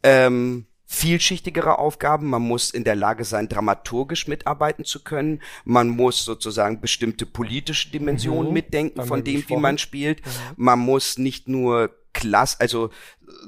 [0.02, 2.28] Ähm, vielschichtigere Aufgaben.
[2.30, 5.42] Man muss in der Lage sein, dramaturgisch mitarbeiten zu können.
[5.64, 8.54] Man muss sozusagen bestimmte politische Dimensionen Mhm.
[8.54, 9.62] mitdenken Haben von dem, wie besprochen.
[9.62, 10.22] man spielt.
[10.56, 12.90] Man muss nicht nur klass, also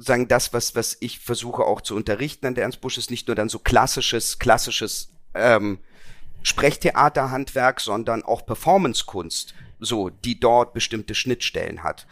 [0.00, 3.28] sagen das, was was ich versuche auch zu unterrichten an der Ernst Busch, ist nicht
[3.28, 5.78] nur dann so klassisches klassisches ähm,
[6.42, 12.06] Sprechtheaterhandwerk, sondern auch Performancekunst, so die dort bestimmte Schnittstellen hat.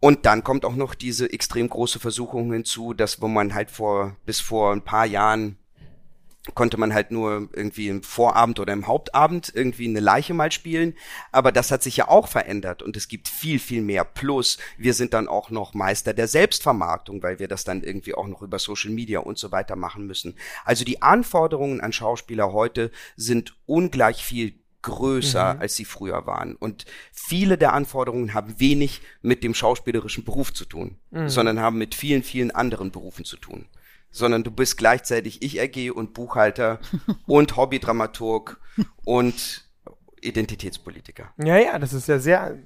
[0.00, 4.16] Und dann kommt auch noch diese extrem große Versuchung hinzu, dass wo man halt vor
[4.24, 5.58] bis vor ein paar Jahren
[6.54, 10.94] konnte man halt nur irgendwie im Vorabend oder im Hauptabend irgendwie eine Leiche mal spielen.
[11.32, 14.04] Aber das hat sich ja auch verändert und es gibt viel, viel mehr.
[14.04, 18.26] Plus, wir sind dann auch noch Meister der Selbstvermarktung, weil wir das dann irgendwie auch
[18.26, 20.36] noch über Social Media und so weiter machen müssen.
[20.64, 26.54] Also die Anforderungen an Schauspieler heute sind ungleich viel größer, als sie früher waren.
[26.54, 31.94] Und viele der Anforderungen haben wenig mit dem schauspielerischen Beruf zu tun, sondern haben mit
[31.94, 33.66] vielen, vielen anderen Berufen zu tun.
[34.10, 36.80] Sondern du bist gleichzeitig Ich-AG und Buchhalter
[37.26, 38.60] und Hobbydramaturg
[39.04, 39.67] und
[40.22, 41.32] Identitätspolitiker.
[41.38, 42.56] Ja, ja, das ist ja sehr,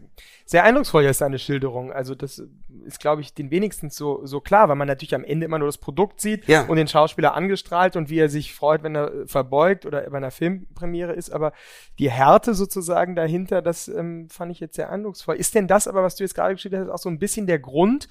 [0.44, 1.92] sehr eindrucksvoll jetzt deine Schilderung.
[1.92, 2.42] Also das
[2.84, 5.68] ist, glaube ich, den wenigsten so, so klar, weil man natürlich am Ende immer nur
[5.68, 6.62] das Produkt sieht Ja.
[6.62, 10.30] und den Schauspieler angestrahlt und wie er sich freut, wenn er verbeugt oder bei einer
[10.30, 11.30] Filmpremiere ist.
[11.30, 11.52] Aber
[11.98, 15.36] die Härte sozusagen dahinter, das ähm, fand ich jetzt sehr eindrucksvoll.
[15.36, 17.58] Ist denn das aber, was du jetzt gerade geschildert hast, auch so ein bisschen der
[17.58, 18.08] Grund,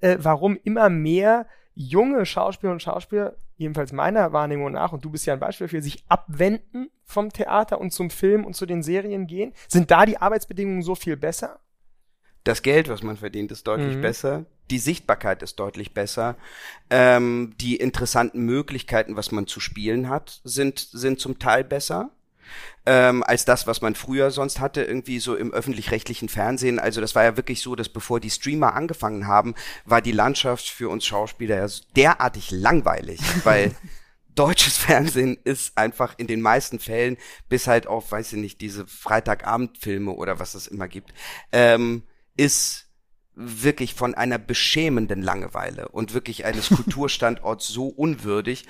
[0.00, 5.26] äh, warum immer mehr junge Schauspieler und Schauspieler, jedenfalls meiner Wahrnehmung nach, und du bist
[5.26, 9.26] ja ein Beispiel dafür, sich abwenden vom Theater und zum Film und zu den Serien
[9.26, 9.52] gehen?
[9.68, 11.60] Sind da die Arbeitsbedingungen so viel besser?
[12.44, 14.00] Das Geld, was man verdient, ist deutlich Mhm.
[14.00, 14.46] besser.
[14.70, 16.36] Die Sichtbarkeit ist deutlich besser.
[16.88, 22.10] Ähm, die interessanten Möglichkeiten, was man zu spielen hat, sind, sind zum Teil besser.
[22.86, 26.78] Ähm, als das, was man früher sonst hatte, irgendwie so im öffentlich-rechtlichen Fernsehen.
[26.78, 30.68] Also das war ja wirklich so, dass bevor die Streamer angefangen haben, war die Landschaft
[30.68, 33.74] für uns Schauspieler ja derartig langweilig, weil
[34.34, 37.16] deutsches Fernsehen ist einfach in den meisten Fällen,
[37.48, 41.12] bis halt auf, weiß ich nicht, diese Freitagabendfilme oder was es immer gibt,
[41.50, 42.04] ähm,
[42.36, 42.88] ist
[43.34, 48.66] wirklich von einer beschämenden Langeweile und wirklich eines Kulturstandorts so unwürdig.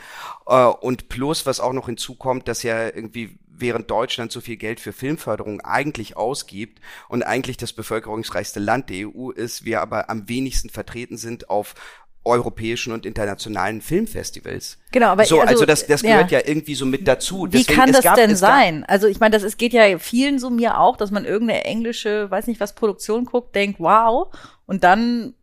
[0.46, 4.80] Äh, und plus, was auch noch hinzukommt, dass ja irgendwie während Deutschland so viel Geld
[4.80, 10.28] für Filmförderung eigentlich ausgibt und eigentlich das bevölkerungsreichste Land der EU ist, wir aber am
[10.28, 11.74] wenigsten vertreten sind auf
[12.24, 14.78] europäischen und internationalen Filmfestivals.
[14.92, 16.40] Genau, aber so, also, also das, das gehört ja.
[16.40, 17.46] ja irgendwie so mit dazu.
[17.46, 18.84] Wie Deswegen, kann das gab, denn sein?
[18.84, 22.30] Also ich meine, das es geht ja vielen so mir auch, dass man irgendeine englische,
[22.30, 24.28] weiß nicht was Produktion guckt, denkt, wow,
[24.66, 25.34] und dann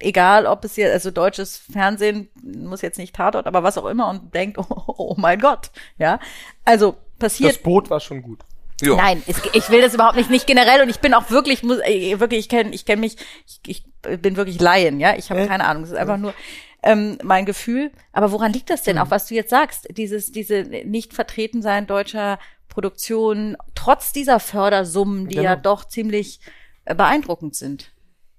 [0.00, 4.08] egal ob es hier, also deutsches Fernsehen muss jetzt nicht Tatort, aber was auch immer
[4.08, 6.18] und denkt, oh, oh mein Gott, ja.
[6.64, 7.50] Also passiert.
[7.50, 8.40] Das Boot war schon gut.
[8.82, 8.96] Jo.
[8.96, 11.78] Nein, es, ich will das überhaupt nicht, nicht generell und ich bin auch wirklich, muss,
[11.78, 15.40] äh, wirklich, ich kenne ich kenn mich, ich, ich bin wirklich Laien, ja, ich habe
[15.40, 15.46] äh?
[15.46, 16.34] keine Ahnung, es ist einfach nur
[16.82, 17.90] ähm, mein Gefühl.
[18.12, 19.02] Aber woran liegt das denn, mhm.
[19.02, 22.38] auch was du jetzt sagst, dieses, diese nicht vertreten sein deutscher
[22.68, 25.48] Produktion, trotz dieser Fördersummen, die genau.
[25.48, 26.40] ja doch ziemlich
[26.84, 27.92] äh, beeindruckend sind?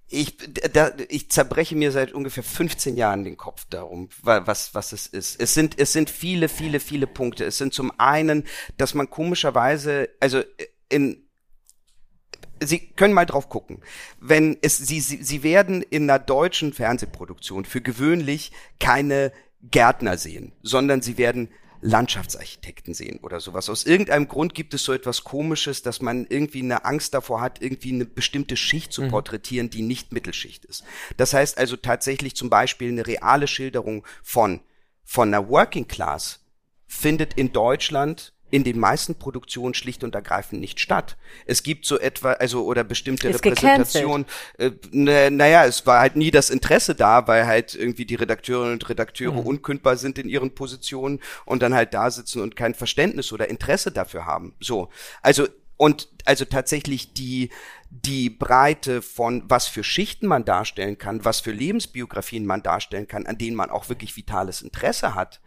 [0.09, 0.37] Ich,
[0.73, 5.39] da, ich zerbreche mir seit ungefähr 15 Jahren den Kopf darum, was, was es ist.
[5.41, 7.43] Es sind, es sind viele, viele, viele Punkte.
[7.43, 8.45] Es sind zum einen,
[8.77, 10.41] dass man komischerweise, also
[10.89, 11.23] in,
[12.63, 13.81] Sie können mal drauf gucken.
[14.19, 19.31] Wenn es, Sie, Sie, Sie werden in einer deutschen Fernsehproduktion für gewöhnlich keine
[19.61, 21.49] Gärtner sehen, sondern Sie werden
[21.81, 23.69] Landschaftsarchitekten sehen oder sowas.
[23.69, 27.61] Aus irgendeinem Grund gibt es so etwas Komisches, dass man irgendwie eine Angst davor hat,
[27.61, 29.09] irgendwie eine bestimmte Schicht zu mhm.
[29.09, 30.83] porträtieren, die nicht Mittelschicht ist.
[31.17, 34.61] Das heißt also tatsächlich zum Beispiel eine reale Schilderung von,
[35.03, 36.39] von einer Working Class
[36.87, 41.17] findet in Deutschland in den meisten Produktionen schlicht und ergreifend nicht statt.
[41.45, 44.25] Es gibt so etwa, also oder bestimmte Ist Repräsentationen.
[44.57, 48.73] Äh, ne, naja, es war halt nie das Interesse da, weil halt irgendwie die Redakteurinnen
[48.73, 49.39] und Redakteure mhm.
[49.39, 53.91] unkündbar sind in ihren Positionen und dann halt da sitzen und kein Verständnis oder Interesse
[53.91, 54.55] dafür haben.
[54.59, 54.89] So,
[55.21, 57.49] also und also tatsächlich die
[57.89, 63.25] die Breite von was für Schichten man darstellen kann, was für Lebensbiografien man darstellen kann,
[63.25, 65.39] an denen man auch wirklich vitales Interesse hat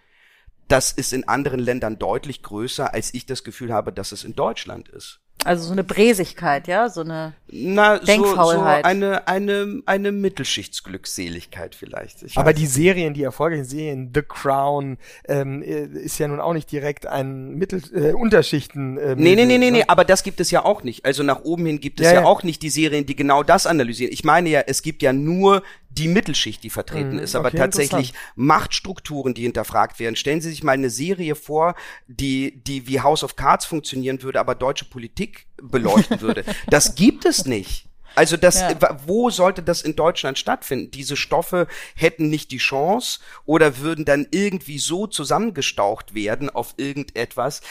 [0.70, 4.34] das ist in anderen Ländern deutlich größer, als ich das Gefühl habe, dass es in
[4.34, 5.20] Deutschland ist.
[5.44, 8.84] Also so eine Bräsigkeit, ja, so eine Na, Denkfaulheit.
[8.84, 12.22] So, so eine, eine, eine Mittelschichtsglückseligkeit vielleicht.
[12.24, 16.52] Ich Aber die Serien, die erfolgreichen Serien, The Crown, ähm, äh, ist ja nun auch
[16.52, 18.98] nicht direkt ein Mittel, äh, Unterschichten.
[18.98, 21.06] Äh, nee, nee, nee, nee, nee, aber das gibt es ja auch nicht.
[21.06, 23.42] Also nach oben hin gibt es ja, ja, ja auch nicht die Serien, die genau
[23.42, 24.12] das analysieren.
[24.12, 27.58] Ich meine ja, es gibt ja nur die Mittelschicht, die vertreten mhm, ist, aber okay,
[27.58, 30.16] tatsächlich Machtstrukturen, die hinterfragt werden.
[30.16, 31.74] Stellen Sie sich mal eine Serie vor,
[32.06, 36.44] die, die wie House of Cards funktionieren würde, aber deutsche Politik beleuchten würde.
[36.68, 37.86] Das gibt es nicht.
[38.14, 39.00] Also das, ja.
[39.06, 40.90] wo sollte das in Deutschland stattfinden?
[40.90, 47.62] Diese Stoffe hätten nicht die Chance oder würden dann irgendwie so zusammengestaucht werden auf irgendetwas.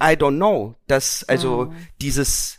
[0.00, 0.74] I don't know.
[0.86, 1.86] Das, also mhm.
[2.00, 2.57] dieses,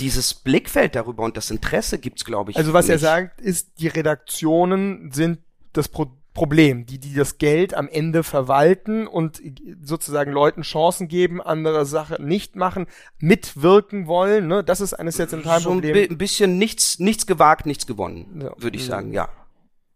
[0.00, 2.56] dieses Blickfeld darüber und das Interesse gibt's, glaube ich.
[2.56, 2.94] Also was nicht.
[2.94, 5.38] er sagt, ist, die Redaktionen sind
[5.72, 9.40] das Pro Problem, die, die das Geld am Ende verwalten und
[9.80, 12.86] sozusagen Leuten Chancen geben, andere Sachen nicht machen,
[13.20, 14.48] mitwirken wollen.
[14.48, 14.64] Ne?
[14.64, 16.08] Das ist eines der zentralen so Probleme.
[16.10, 18.52] Ein bisschen nichts, nichts gewagt, nichts gewonnen, ja.
[18.58, 19.28] würde ich sagen, ja.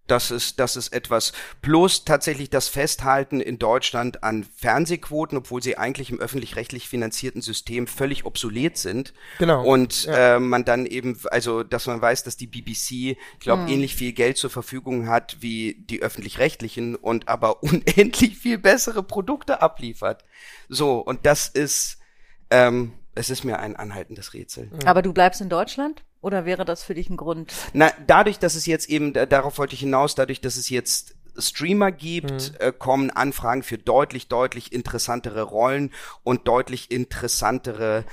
[0.09, 1.33] Das ist, das ist etwas.
[1.61, 7.87] Plus tatsächlich das Festhalten in Deutschland an Fernsehquoten, obwohl sie eigentlich im öffentlich-rechtlich finanzierten System
[7.87, 9.13] völlig obsolet sind.
[9.39, 9.63] Genau.
[9.65, 10.37] Und ja.
[10.37, 13.69] äh, man dann eben, also, dass man weiß, dass die BBC, ich glaube, mhm.
[13.69, 19.61] ähnlich viel Geld zur Verfügung hat wie die öffentlich-rechtlichen und aber unendlich viel bessere Produkte
[19.61, 20.25] abliefert.
[20.71, 21.99] So, und das ist,
[22.51, 24.71] ähm, es ist mir ein anhaltendes Rätsel.
[24.87, 26.03] Aber du bleibst in Deutschland?
[26.21, 27.53] Oder wäre das für dich ein Grund?
[27.73, 31.93] Na, dadurch, dass es jetzt eben, darauf wollte ich hinaus, dadurch, dass es jetzt Streamer
[31.93, 32.57] gibt, mhm.
[32.59, 35.93] äh, kommen Anfragen für deutlich, deutlich interessantere Rollen
[36.25, 38.05] und deutlich interessantere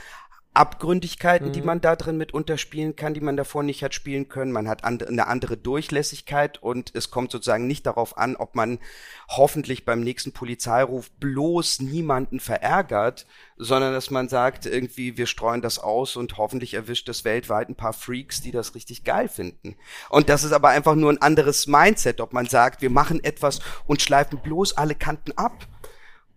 [0.56, 1.54] Abgründigkeiten, mhm.
[1.54, 4.52] die man da drin mit unterspielen kann, die man davor nicht hat spielen können.
[4.52, 8.80] Man hat and eine andere Durchlässigkeit und es kommt sozusagen nicht darauf an, ob man
[9.28, 13.26] hoffentlich beim nächsten Polizeiruf bloß niemanden verärgert,
[13.58, 17.76] sondern dass man sagt, irgendwie, wir streuen das aus und hoffentlich erwischt es weltweit ein
[17.76, 19.76] paar Freaks, die das richtig geil finden.
[20.10, 23.60] Und das ist aber einfach nur ein anderes Mindset, ob man sagt, wir machen etwas
[23.86, 25.68] und schleifen bloß alle Kanten ab.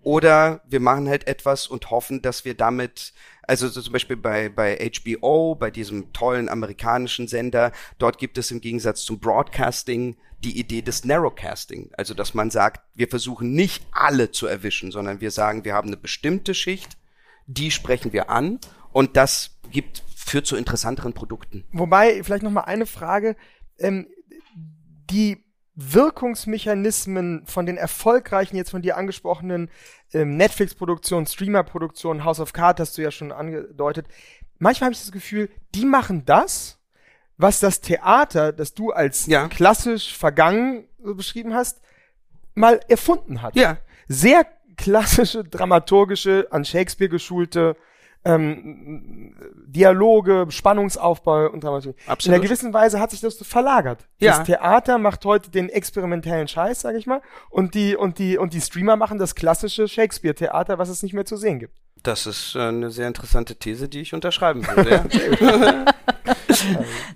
[0.02, 3.12] Oder wir machen halt etwas und hoffen, dass wir damit
[3.48, 8.50] Also so zum Beispiel bei, bei HBO, bei diesem tollen amerikanischen Sender, dort gibt es
[8.50, 11.90] im Gegensatz zum Broadcasting die Idee des Narrowcasting.
[11.96, 15.88] Also dass man sagt, wir versuchen nicht alle zu erwischen, sondern wir sagen, wir haben
[15.88, 16.98] eine bestimmte Schicht,
[17.46, 18.58] die sprechen wir an
[18.92, 21.64] und das gibt, führt zu interessanteren Produkten.
[21.72, 23.34] Wobei, vielleicht noch mal eine Frage.
[23.78, 24.08] Ähm,
[25.10, 25.42] die
[25.80, 29.70] Wirkungsmechanismen von den erfolgreichen, jetzt von dir angesprochenen
[30.12, 34.06] ähm, Netflix-Produktionen, Streamer-Produktionen, House of Cards hast du ja schon angedeutet.
[34.58, 36.80] Manchmal habe ich das Gefühl, die machen das,
[37.36, 39.46] was das Theater, das du als Ja.
[39.46, 41.80] klassisch vergangen so beschrieben hast,
[42.54, 43.54] mal erfunden hat.
[43.54, 43.78] Ja.
[44.08, 47.76] Sehr klassische, dramaturgische, an Shakespeare geschulte
[48.28, 49.34] ähm,
[49.66, 51.98] Dialoge, Spannungsaufbau und Dramaturgie.
[52.04, 52.34] In Absolut.
[52.34, 54.06] einer gewissen Weise hat sich das verlagert.
[54.18, 54.38] Ja.
[54.38, 58.52] Das Theater macht heute den experimentellen Scheiß, sag ich mal, und die und die und
[58.52, 61.74] die Streamer machen das klassische Shakespeare-Theater, was es nicht mehr zu sehen gibt.
[62.02, 65.04] Das ist äh, eine sehr interessante These, die ich unterschreiben würde.
[65.40, 65.84] Ja.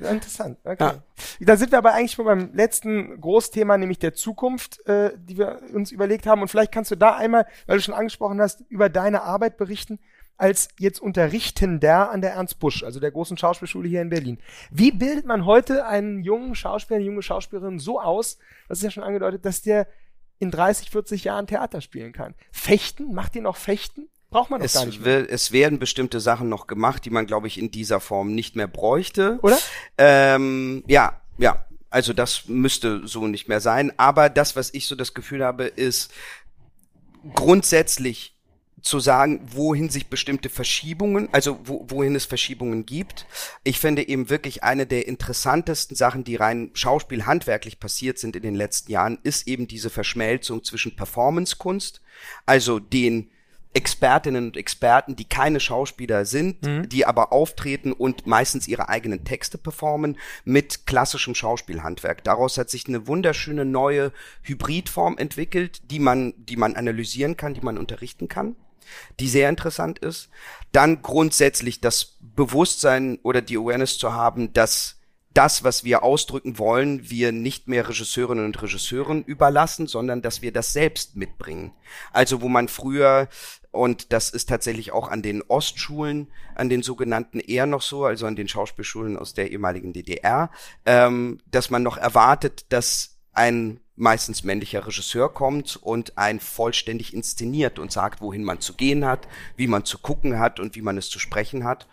[0.00, 0.58] Ja, interessant.
[0.64, 0.92] Okay.
[1.40, 5.60] Da sind wir aber eigentlich schon beim letzten Großthema, nämlich der Zukunft, äh, die wir
[5.72, 6.42] uns überlegt haben.
[6.42, 9.98] Und vielleicht kannst du da einmal, weil du schon angesprochen hast, über deine Arbeit berichten
[10.42, 14.38] als jetzt Unterrichtender an der Ernst Busch, also der großen Schauspielschule hier in Berlin.
[14.72, 18.38] Wie bildet man heute einen jungen Schauspieler, eine junge Schauspielerin so aus,
[18.68, 19.86] das ist ja schon angedeutet, dass der
[20.40, 22.34] in 30, 40 Jahren Theater spielen kann?
[22.50, 23.14] Fechten?
[23.14, 24.08] Macht ihr noch Fechten?
[24.30, 25.20] Braucht man doch gar nicht Es, mehr.
[25.20, 28.56] will, es werden bestimmte Sachen noch gemacht, die man, glaube ich, in dieser Form nicht
[28.56, 29.38] mehr bräuchte.
[29.42, 29.58] Oder?
[29.96, 31.64] Ähm, ja, ja.
[31.88, 33.92] Also das müsste so nicht mehr sein.
[33.96, 36.10] Aber das, was ich so das Gefühl habe, ist
[37.34, 38.32] grundsätzlich
[38.82, 43.26] zu sagen, wohin sich bestimmte Verschiebungen, also wo, wohin es Verschiebungen gibt.
[43.64, 48.56] Ich finde eben wirklich eine der interessantesten Sachen, die rein schauspielhandwerklich passiert sind in den
[48.56, 52.02] letzten Jahren, ist eben diese Verschmelzung zwischen Performancekunst,
[52.44, 53.30] also den
[53.74, 56.58] Expertinnen und Experten, die keine Schauspieler sind,
[56.92, 62.22] die aber auftreten und meistens ihre eigenen Texte performen, mit klassischem Schauspielhandwerk.
[62.22, 64.12] Daraus hat sich eine wunderschöne neue
[64.42, 68.56] Hybridform entwickelt, die man, die man analysieren kann, die man unterrichten kann,
[69.20, 70.28] die sehr interessant ist.
[70.72, 74.96] Dann grundsätzlich das Bewusstsein oder die Awareness zu haben, dass
[75.34, 80.52] das, was wir ausdrücken wollen, wir nicht mehr Regisseurinnen und Regisseuren überlassen, sondern dass wir
[80.52, 81.72] das selbst mitbringen.
[82.12, 83.28] Also wo man früher,
[83.70, 88.26] und das ist tatsächlich auch an den Ostschulen, an den sogenannten eher noch so, also
[88.26, 90.50] an den Schauspielschulen aus der ehemaligen DDR,
[90.84, 97.78] ähm, dass man noch erwartet, dass ein meistens männlicher Regisseur kommt und ein vollständig inszeniert
[97.78, 100.96] und sagt, wohin man zu gehen hat, wie man zu gucken hat und wie man
[100.96, 101.86] es zu sprechen hat.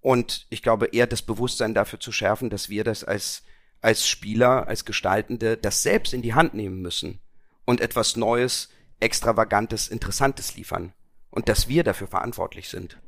[0.00, 3.42] Und ich glaube, eher das Bewusstsein dafür zu schärfen, dass wir das als,
[3.80, 7.20] als Spieler, als Gestaltende, das selbst in die Hand nehmen müssen
[7.64, 8.70] und etwas Neues,
[9.00, 10.92] Extravagantes, Interessantes liefern.
[11.30, 12.98] Und dass wir dafür verantwortlich sind.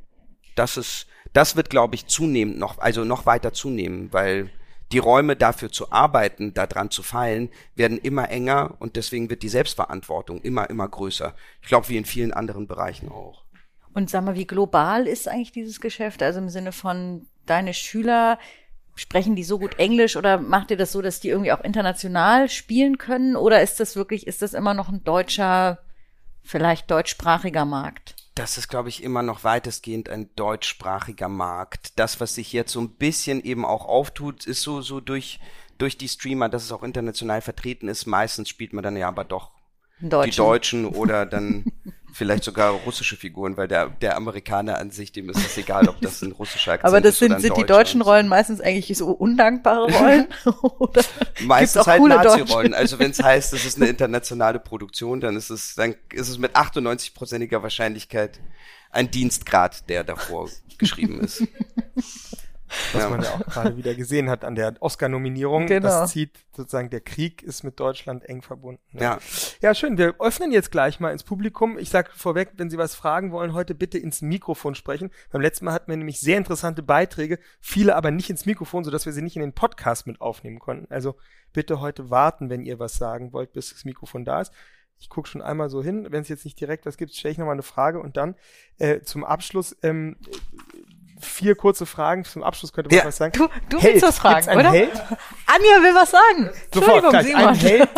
[0.56, 4.50] Das ist, das wird, glaube ich, zunehmend noch, also noch weiter zunehmen, weil
[4.92, 9.48] die Räume dafür zu arbeiten, daran zu feilen, werden immer enger und deswegen wird die
[9.48, 11.34] Selbstverantwortung immer, immer größer.
[11.60, 13.44] Ich glaube, wie in vielen anderen Bereichen auch.
[13.94, 16.22] Und sag mal, wie global ist eigentlich dieses Geschäft?
[16.22, 18.38] Also im Sinne von deine Schüler,
[18.96, 22.48] sprechen die so gut Englisch oder macht ihr das so, dass die irgendwie auch international
[22.48, 23.36] spielen können?
[23.36, 25.78] Oder ist das wirklich, ist das immer noch ein deutscher,
[26.42, 28.16] vielleicht deutschsprachiger Markt?
[28.36, 31.98] Das ist, glaube ich, immer noch weitestgehend ein deutschsprachiger Markt.
[31.98, 35.40] Das, was sich jetzt so ein bisschen eben auch auftut, ist so, so durch,
[35.78, 38.04] durch die Streamer, dass es auch international vertreten ist.
[38.04, 39.52] Meistens spielt man dann ja aber doch
[40.00, 40.36] die.
[40.36, 41.64] Deutschen oder dann
[42.16, 46.00] vielleicht sogar russische Figuren, weil der, der Amerikaner an sich, dem ist es egal, ob
[46.00, 48.60] das ein russischer Akzent Aber das ist oder sind, ein sind die deutschen Rollen meistens
[48.60, 50.26] eigentlich so undankbare Rollen?
[50.78, 51.02] Oder
[51.42, 52.74] Meistens auch halt Nazi-Rollen.
[52.74, 56.38] Also wenn es heißt, es ist eine internationale Produktion, dann ist es, dann ist es
[56.38, 58.40] mit 98-prozentiger Wahrscheinlichkeit
[58.90, 60.48] ein Dienstgrad, der davor
[60.78, 61.42] geschrieben ist.
[62.92, 63.08] was Ja.
[63.10, 65.66] man ja auch gerade wieder gesehen hat an der Oscar-Nominierung.
[65.66, 65.88] Genau.
[65.88, 68.80] Das zieht sozusagen, der Krieg ist mit Deutschland eng verbunden.
[68.92, 69.18] Ja.
[69.60, 69.98] Ja, schön.
[69.98, 71.78] Wir öffnen jetzt gleich mal ins Publikum.
[71.78, 75.10] Ich sage vorweg, wenn Sie was fragen wollen, heute bitte ins Mikrofon sprechen.
[75.30, 79.06] Beim letzten Mal hatten wir nämlich sehr interessante Beiträge, viele aber nicht ins Mikrofon, sodass
[79.06, 80.86] wir sie nicht in den Podcast mit aufnehmen konnten.
[80.90, 81.16] Also
[81.52, 84.52] bitte heute warten, wenn ihr was sagen wollt, bis das Mikrofon da ist.
[84.98, 86.06] Ich gucke schon einmal so hin.
[86.10, 88.34] Wenn es jetzt nicht direkt was gibt, stelle ich nochmal eine Frage und dann
[88.78, 90.16] äh, zum Abschluss ähm,
[91.26, 92.24] vier kurze Fragen.
[92.24, 93.04] Zum Abschluss könnte man Ja.
[93.06, 93.32] was sagen.
[93.36, 93.94] Du, du Held.
[93.94, 94.70] willst was fragen, Gibt's einen oder?
[94.70, 94.92] Held?
[95.46, 96.50] Anja will was sagen.
[96.72, 97.26] Sofort, Entschuldigung, gleich.
[97.26, 97.48] Simon.
[97.48, 97.88] Ein Held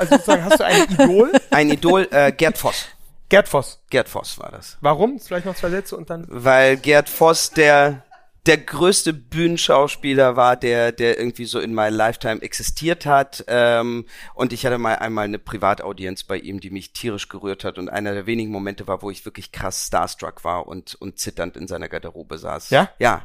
[0.00, 1.32] also sozusagen, hast du ein Idol?
[1.50, 2.86] Ein Idol, äh, Gerd Voss.
[3.28, 3.80] Gerd Voss.
[3.90, 4.78] Gerd Voss war das.
[4.80, 5.20] Warum?
[5.20, 6.24] Vielleicht noch zwei Sätze und dann.
[6.28, 8.04] Weil Gerd Voss der,
[8.48, 13.44] der größte Bühnenschauspieler war, der, der irgendwie so in my lifetime existiert hat.
[13.46, 17.78] Ähm, und ich hatte mal einmal eine Privataudienz bei ihm, die mich tierisch gerührt hat.
[17.78, 21.58] Und einer der wenigen Momente war, wo ich wirklich krass starstruck war und, und zitternd
[21.58, 22.70] in seiner Garderobe saß.
[22.70, 22.88] Ja?
[22.98, 23.22] Ja.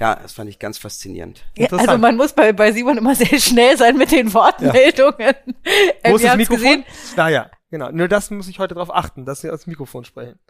[0.00, 1.44] Ja, das fand ich ganz faszinierend.
[1.56, 5.34] Ja, also man muss bei, bei Simon immer sehr schnell sein mit den Wortmeldungen.
[6.02, 6.10] Ja.
[6.10, 6.62] Wo ist das Mikrofon?
[6.62, 6.84] Gesehen.
[7.14, 7.90] Naja, genau.
[7.90, 10.40] Nur das muss ich heute darauf achten, dass wir aus dem Mikrofon sprechen.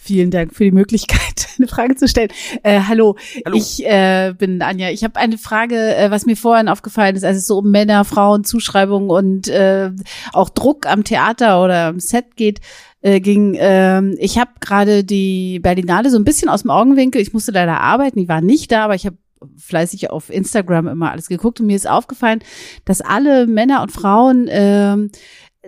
[0.00, 2.30] Vielen Dank für die Möglichkeit, eine Frage zu stellen.
[2.62, 3.16] Äh, hallo.
[3.44, 4.90] hallo, ich äh, bin Anja.
[4.90, 8.04] Ich habe eine Frage, äh, was mir vorhin aufgefallen ist, als es so um Männer,
[8.04, 9.90] Frauen, Zuschreibung und äh,
[10.32, 12.60] auch Druck am Theater oder am Set geht.
[13.00, 17.20] Äh, ging, äh, ich habe gerade die Berlinale so ein bisschen aus dem Augenwinkel.
[17.20, 19.18] Ich musste leider arbeiten, ich war nicht da, aber ich habe
[19.56, 22.40] fleißig auf Instagram immer alles geguckt und mir ist aufgefallen,
[22.84, 24.96] dass alle Männer und Frauen äh,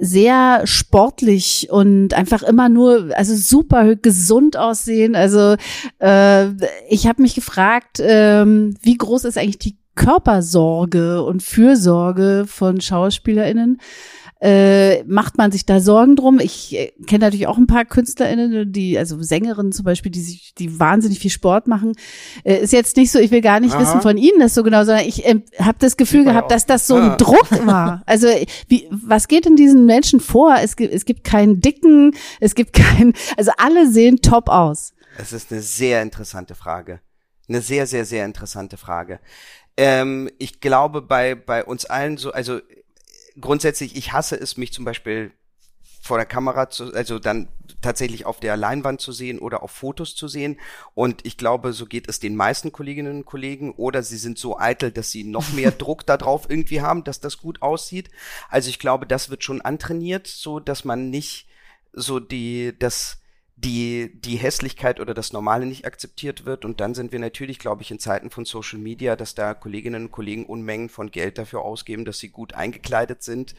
[0.00, 5.14] sehr sportlich und einfach immer nur, also super gesund aussehen.
[5.14, 5.56] Also
[6.00, 6.46] äh,
[6.88, 13.78] ich habe mich gefragt, äh, wie groß ist eigentlich die Körpersorge und Fürsorge von SchauspielerInnen?
[14.40, 16.40] Äh, macht man sich da Sorgen drum?
[16.40, 20.54] Ich äh, kenne natürlich auch ein paar KünstlerInnen, die, also Sängerinnen zum Beispiel, die sich,
[20.54, 21.92] die wahnsinnig viel Sport machen.
[22.42, 23.82] Äh, ist jetzt nicht so, ich will gar nicht Aha.
[23.82, 26.86] wissen von Ihnen das so genau, sondern ich äh, habe das Gefühl gehabt, dass das
[26.86, 27.16] so ein ah.
[27.16, 28.02] Druck war.
[28.10, 28.26] Also
[28.68, 30.56] wie, was geht in diesen Menschen vor?
[30.60, 34.94] Es gibt, es gibt keinen Dicken, es gibt keinen, also alle sehen top aus.
[35.16, 37.00] Es ist eine sehr interessante Frage.
[37.48, 39.20] Eine sehr, sehr, sehr interessante Frage.
[39.76, 42.60] Ähm, ich glaube, bei, bei uns allen so, also
[43.40, 45.32] grundsätzlich, ich hasse es, mich zum Beispiel
[46.02, 47.48] vor der Kamera zu, also dann
[47.82, 50.58] tatsächlich auf der Leinwand zu sehen oder auf Fotos zu sehen.
[50.94, 53.72] Und ich glaube, so geht es den meisten Kolleginnen und Kollegen.
[53.72, 57.38] Oder sie sind so eitel, dass sie noch mehr Druck darauf irgendwie haben, dass das
[57.38, 58.10] gut aussieht.
[58.48, 61.46] Also ich glaube, das wird schon antrainiert, so dass man nicht
[61.92, 63.18] so die, das,
[63.64, 66.64] die, die Hässlichkeit oder das Normale nicht akzeptiert wird.
[66.64, 70.04] Und dann sind wir natürlich, glaube ich, in Zeiten von Social Media, dass da Kolleginnen
[70.04, 73.54] und Kollegen Unmengen von Geld dafür ausgeben, dass sie gut eingekleidet sind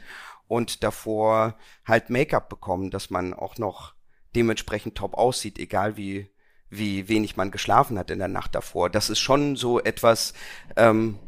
[0.47, 3.93] und davor halt Make-up bekommen, dass man auch noch
[4.35, 6.29] dementsprechend top aussieht, egal wie,
[6.69, 8.89] wie wenig man geschlafen hat in der Nacht davor.
[8.89, 10.33] Das ist schon so etwas,
[10.77, 11.19] ähm,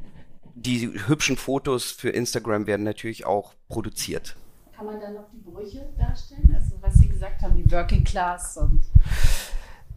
[0.55, 4.35] die hübschen Fotos für Instagram werden natürlich auch produziert.
[4.83, 6.53] Kann man dann noch die Brüche darstellen?
[6.53, 8.83] Also was Sie gesagt haben, die Working Class und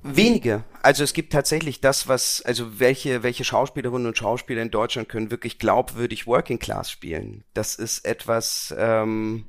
[0.05, 0.63] Wenige.
[0.81, 5.33] Also es gibt tatsächlich das, was, also welche, welche Schauspielerinnen und Schauspieler in Deutschland können
[5.33, 7.43] wirklich glaubwürdig Working Class spielen.
[7.53, 9.47] Das ist etwas, ähm,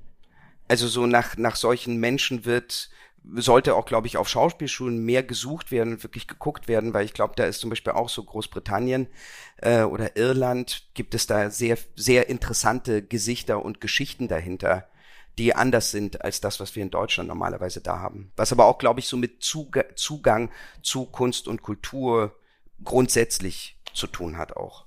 [0.68, 2.90] also so nach, nach solchen Menschen wird,
[3.36, 7.14] sollte auch, glaube ich, auf Schauspielschulen mehr gesucht werden und wirklich geguckt werden, weil ich
[7.14, 9.06] glaube, da ist zum Beispiel auch so Großbritannien
[9.58, 14.88] äh, oder Irland, gibt es da sehr, sehr interessante Gesichter und Geschichten dahinter
[15.38, 18.32] die anders sind als das, was wir in Deutschland normalerweise da haben.
[18.36, 20.50] Was aber auch, glaube ich, so mit Zugang
[20.82, 22.36] zu Kunst und Kultur
[22.84, 24.87] grundsätzlich zu tun hat auch.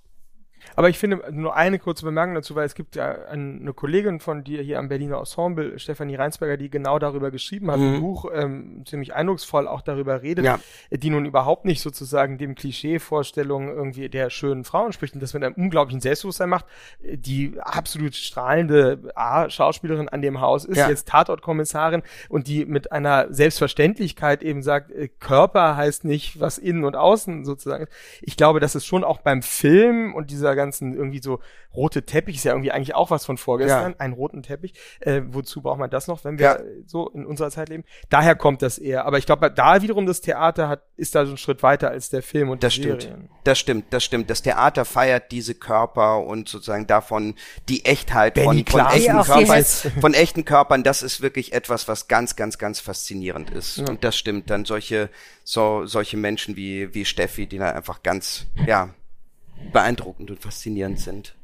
[0.80, 4.44] Aber ich finde nur eine kurze Bemerkung dazu, weil es gibt ja eine Kollegin von
[4.44, 7.96] dir hier am Berliner Ensemble, Stefanie Reinsberger, die genau darüber geschrieben hat, mhm.
[7.96, 10.58] ein Buch ähm, ziemlich eindrucksvoll auch darüber redet, ja.
[10.90, 15.44] die nun überhaupt nicht sozusagen dem Klischee-Vorstellung irgendwie der schönen Frau entspricht und das mit
[15.44, 16.64] einem unglaublichen Selbstbewusstsein macht,
[17.02, 20.88] die absolut strahlende A, Schauspielerin an dem Haus ist, ja.
[20.88, 26.84] jetzt Tatortkommissarin und die mit einer Selbstverständlichkeit eben sagt, äh, Körper heißt nicht, was innen
[26.84, 27.92] und außen sozusagen ist.
[28.22, 31.40] Ich glaube, dass es schon auch beim Film und dieser ganzen irgendwie so
[31.74, 34.00] rote Teppich ist ja irgendwie eigentlich auch was von vorgestern, ja.
[34.00, 34.74] einen roten Teppich.
[35.00, 36.60] Äh, wozu braucht man das noch, wenn wir ja.
[36.86, 37.84] so in unserer Zeit leben?
[38.08, 39.04] Daher kommt das eher.
[39.06, 42.10] Aber ich glaube, da wiederum das Theater hat, ist da so ein Schritt weiter als
[42.10, 43.02] der Film und das die stimmt.
[43.02, 43.30] Serien.
[43.44, 44.30] Das stimmt, das stimmt.
[44.30, 47.34] Das Theater feiert diese Körper und sozusagen davon
[47.68, 49.64] die Echtheit von, von echten Körpern,
[50.00, 50.82] von echten Körpern.
[50.82, 53.78] Das ist wirklich etwas, was ganz, ganz, ganz faszinierend ist.
[53.78, 53.88] Ja.
[53.88, 54.50] Und das stimmt.
[54.50, 55.10] Dann solche,
[55.44, 58.90] so, solche Menschen wie, wie Steffi, die da einfach ganz, ja,
[59.72, 61.36] beeindruckend und faszinierend sind.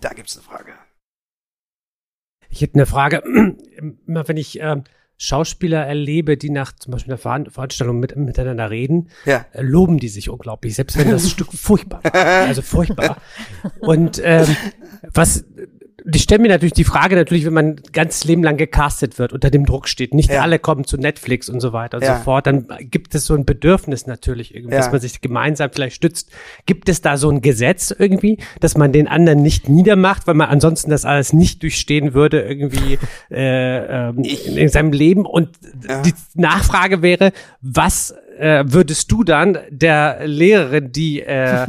[0.00, 0.72] Da gibt's eine Frage.
[2.48, 3.22] Ich hätte eine Frage.
[4.06, 4.82] Immer wenn ich äh,
[5.16, 9.46] Schauspieler erlebe, die nach zum Beispiel einer Ver Veranstaltung mit, miteinander reden, ja.
[9.52, 12.14] äh, loben die sich unglaublich, selbst wenn das Stück furchtbar war.
[12.14, 13.18] Also furchtbar.
[13.80, 14.56] Und ähm,
[15.14, 15.44] was
[16.12, 19.50] ich stelle mir natürlich die Frage natürlich, wenn man ganz Leben lang gecastet wird, unter
[19.50, 20.42] dem Druck steht, nicht ja.
[20.42, 22.18] alle kommen zu Netflix und so weiter und ja.
[22.18, 24.80] so fort, dann gibt es so ein Bedürfnis natürlich irgendwie, ja.
[24.80, 26.30] dass man sich gemeinsam vielleicht stützt.
[26.66, 30.48] Gibt es da so ein Gesetz irgendwie, dass man den anderen nicht niedermacht, weil man
[30.48, 32.98] ansonsten das alles nicht durchstehen würde irgendwie
[33.30, 35.26] äh, ähm, in, in seinem Leben?
[35.26, 35.50] Und
[36.04, 41.66] die Nachfrage wäre, was äh, würdest du dann der Lehrerin, die, äh,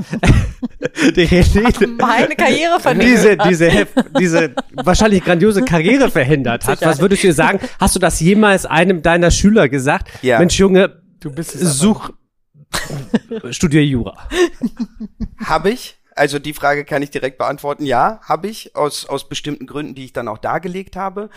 [1.15, 3.87] die meine Karriere diese, diese,
[4.19, 7.59] diese wahrscheinlich grandiose Karriere verhindert hat, was würdest du ihr sagen?
[7.79, 10.09] Hast du das jemals einem deiner Schüler gesagt?
[10.23, 10.39] Ja.
[10.39, 12.09] Mensch, Junge, du bist such,
[13.51, 14.27] Studiere Jura.
[15.45, 15.97] Habe ich.
[16.15, 17.85] Also die Frage kann ich direkt beantworten.
[17.85, 21.29] Ja, habe ich aus aus bestimmten Gründen, die ich dann auch dargelegt habe.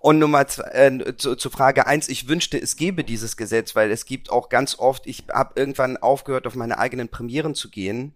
[0.00, 3.90] Und Nummer zwei, äh, zu, zu Frage eins: Ich wünschte, es gäbe dieses Gesetz, weil
[3.90, 5.06] es gibt auch ganz oft.
[5.06, 8.14] Ich habe irgendwann aufgehört, auf meine eigenen Premieren zu gehen,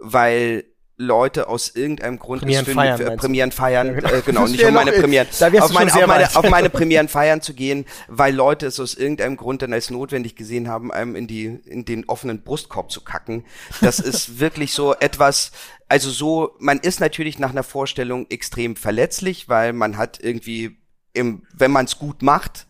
[0.00, 0.64] weil
[0.96, 4.74] Leute aus irgendeinem Grund Premieren feiern, äh, Premieren feiern, ja, genau, äh, genau nicht um
[4.74, 5.26] meine Premieren,
[5.58, 9.36] auf meine, auf, meine, auf meine Premieren feiern zu gehen, weil Leute es aus irgendeinem
[9.36, 13.44] Grund dann als notwendig gesehen haben, einem in die in den offenen Brustkorb zu kacken.
[13.80, 15.50] Das ist wirklich so etwas,
[15.88, 20.76] also so, man ist natürlich nach einer Vorstellung extrem verletzlich, weil man hat irgendwie
[21.14, 22.66] im, wenn man es gut macht,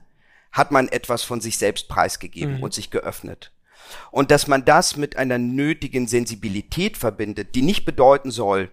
[0.53, 2.63] hat man etwas von sich selbst preisgegeben mhm.
[2.63, 3.53] und sich geöffnet.
[4.11, 8.71] Und dass man das mit einer nötigen Sensibilität verbindet, die nicht bedeuten soll,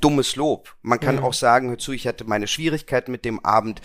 [0.00, 0.76] dummes Lob.
[0.82, 1.24] Man kann mhm.
[1.24, 3.80] auch sagen, hör zu, ich hatte meine Schwierigkeiten mit dem Abend.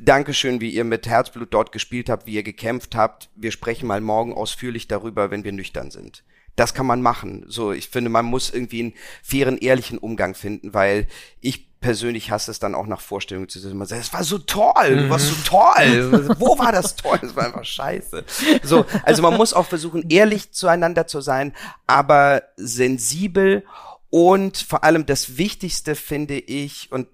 [0.00, 3.30] Dankeschön, wie ihr mit Herzblut dort gespielt habt, wie ihr gekämpft habt.
[3.34, 6.24] Wir sprechen mal morgen ausführlich darüber, wenn wir nüchtern sind.
[6.56, 7.44] Das kann man machen.
[7.46, 11.06] So, ich finde, man muss irgendwie einen fairen, ehrlichen Umgang finden, weil
[11.40, 15.10] ich persönlich hasse es dann auch nach Vorstellungen zu sagen, es war so toll, du
[15.10, 15.44] warst so mhm.
[15.44, 16.36] toll.
[16.38, 17.18] Wo war das toll?
[17.20, 18.24] Das war einfach scheiße.
[18.62, 21.54] So, also man muss auch versuchen, ehrlich zueinander zu sein,
[21.86, 23.64] aber sensibel
[24.10, 27.08] und vor allem das Wichtigste finde ich und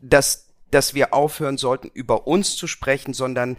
[0.00, 3.56] dass dass wir aufhören sollten, über uns zu sprechen, sondern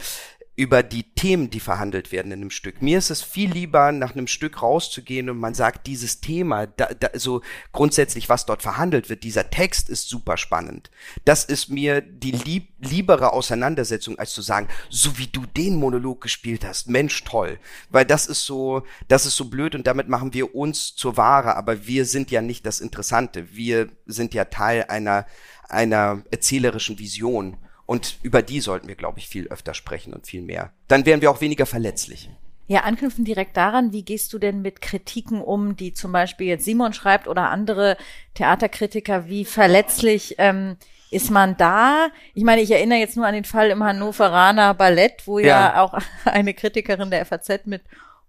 [0.56, 2.82] über die Themen, die verhandelt werden in einem Stück.
[2.82, 6.88] Mir ist es viel lieber, nach einem Stück rauszugehen und man sagt, dieses Thema, da,
[6.98, 7.42] da, so
[7.74, 10.92] grundsätzlich, was dort verhandelt wird, dieser Text ist super spannend.
[11.26, 16.22] Das ist mir die lieb, liebere Auseinandersetzung, als zu sagen, so wie du den Monolog
[16.22, 17.60] gespielt hast, Mensch, toll.
[17.90, 21.58] Weil das ist so, das ist so blöd und damit machen wir uns zur Ware,
[21.58, 23.54] aber wir sind ja nicht das Interessante.
[23.54, 25.26] Wir sind ja Teil einer,
[25.68, 27.58] einer erzählerischen Vision.
[27.86, 30.72] Und über die sollten wir, glaube ich, viel öfter sprechen und viel mehr.
[30.88, 32.30] Dann wären wir auch weniger verletzlich.
[32.68, 36.66] Ja, anknüpfen direkt daran, wie gehst du denn mit Kritiken um, die zum Beispiel jetzt
[36.66, 37.96] Simon schreibt oder andere
[38.34, 40.78] Theaterkritiker, wie verletzlich ähm,
[41.12, 42.08] ist man da?
[42.34, 45.82] Ich meine, ich erinnere jetzt nur an den Fall im Hannoveraner Ballett, wo ja, ja
[45.82, 45.94] auch
[46.26, 47.84] eine Kritikerin der FAZ mit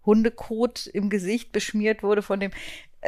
[0.04, 2.52] Hundekot im Gesicht beschmiert wurde von dem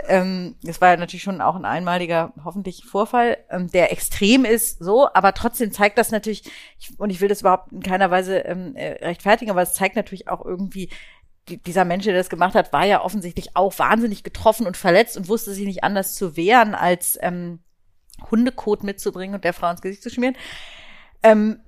[0.07, 5.09] ähm, das war natürlich schon auch ein einmaliger, hoffentlich Vorfall, ähm, der extrem ist, so,
[5.13, 6.45] aber trotzdem zeigt das natürlich,
[6.79, 9.97] ich, und ich will das überhaupt in keiner Weise ähm, äh, rechtfertigen, aber es zeigt
[9.97, 10.89] natürlich auch irgendwie,
[11.49, 15.17] die, dieser Mensch, der das gemacht hat, war ja offensichtlich auch wahnsinnig getroffen und verletzt
[15.17, 17.61] und wusste sich nicht anders zu wehren, als ähm,
[18.31, 20.37] Hundekot mitzubringen und der Frau ins Gesicht zu schmieren.
[21.23, 21.61] Ähm,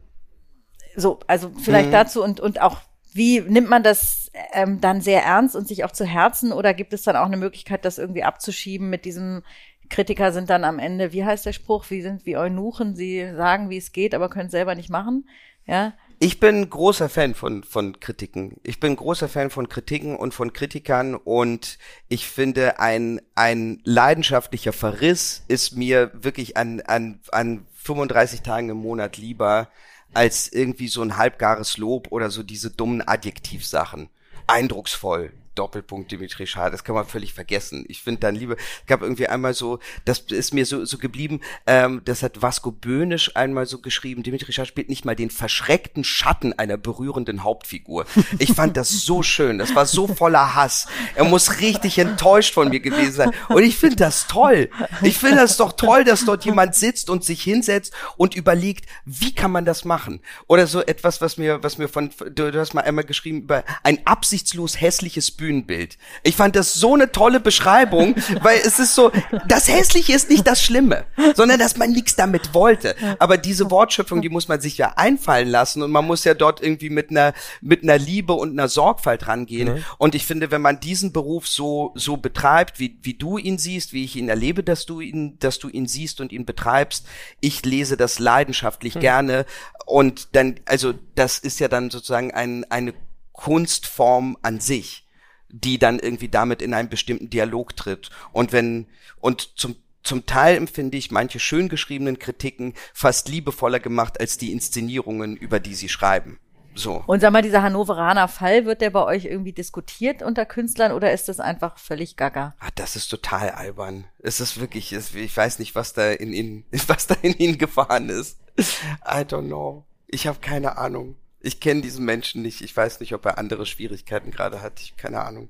[0.96, 1.92] so, also vielleicht mhm.
[1.92, 2.78] dazu und, und auch
[3.12, 6.92] wie nimmt man das ähm, dann sehr ernst und sich auch zu Herzen oder gibt
[6.92, 9.42] es dann auch eine Möglichkeit, das irgendwie abzuschieben mit diesem
[9.88, 13.70] Kritiker sind dann am Ende, wie heißt der Spruch, wie sind wie Eunuchen, sie sagen,
[13.70, 15.28] wie es geht, aber können es selber nicht machen,
[15.66, 15.92] ja?
[16.22, 18.58] Ich bin großer Fan von, von Kritiken.
[18.62, 24.74] Ich bin großer Fan von Kritiken und von Kritikern und ich finde, ein, ein leidenschaftlicher
[24.74, 29.70] Verriss ist mir wirklich an, an, an 35 Tagen im Monat lieber
[30.12, 34.08] als irgendwie so ein halbgares Lob oder so diese dummen Adjektivsachen.
[34.46, 37.84] Eindrucksvoll, Doppelpunkt Dimitri Schade, das kann man völlig vergessen.
[37.86, 41.40] Ich finde dann lieber, ich gab irgendwie einmal so, das ist mir so, so geblieben,
[41.66, 46.02] ähm, das hat Vasco Böhnisch einmal so geschrieben, Dimitri Schade spielt nicht mal den verschreckten
[46.02, 48.06] Schatten einer berührenden Hauptfigur.
[48.38, 50.86] Ich fand das so schön, das war so voller Hass.
[51.14, 53.30] Er muss richtig enttäuscht von mir gewesen sein.
[53.50, 54.70] Und ich finde das toll.
[55.02, 59.34] Ich finde das doch toll, dass dort jemand sitzt und sich hinsetzt und überlegt, wie
[59.34, 60.22] kann man das machen?
[60.46, 63.62] Oder so etwas, was mir, was mir von, du, du hast mal einmal geschrieben über
[63.82, 65.98] ein absichtslos hässliches Bühnen Bühnenbild.
[66.22, 69.10] Ich fand das so eine tolle Beschreibung, weil es ist so,
[69.48, 72.94] das Hässliche ist nicht das Schlimme, sondern dass man nichts damit wollte.
[73.18, 76.62] Aber diese Wortschöpfung, die muss man sich ja einfallen lassen und man muss ja dort
[76.62, 79.74] irgendwie mit einer, mit einer Liebe und einer Sorgfalt rangehen.
[79.74, 79.84] Mhm.
[79.98, 83.92] Und ich finde, wenn man diesen Beruf so, so betreibt, wie, wie du ihn siehst,
[83.92, 87.06] wie ich ihn erlebe, dass du ihn, dass du ihn siehst und ihn betreibst,
[87.40, 89.00] ich lese das leidenschaftlich mhm.
[89.00, 89.46] gerne
[89.86, 92.94] und dann, also das ist ja dann sozusagen ein, eine
[93.32, 95.06] Kunstform an sich
[95.52, 98.10] die dann irgendwie damit in einen bestimmten Dialog tritt.
[98.32, 98.86] Und wenn,
[99.20, 104.50] und zum zum Teil empfinde ich manche schön geschriebenen Kritiken fast liebevoller gemacht als die
[104.50, 106.38] Inszenierungen, über die sie schreiben.
[106.74, 107.02] So.
[107.06, 111.12] Und sag mal, dieser Hannoveraner Fall, wird der bei euch irgendwie diskutiert unter Künstlern oder
[111.12, 112.54] ist das einfach völlig gaga?
[112.60, 114.04] Ah, das ist total albern.
[114.20, 118.08] Es ist wirklich, ich weiß nicht, was da in ihnen, was da in ihnen gefahren
[118.08, 118.38] ist.
[118.58, 119.84] I don't know.
[120.06, 121.16] Ich habe keine Ahnung.
[121.40, 122.60] Ich kenne diesen Menschen nicht.
[122.60, 124.80] Ich weiß nicht, ob er andere Schwierigkeiten gerade hat.
[124.80, 125.48] Ich keine Ahnung.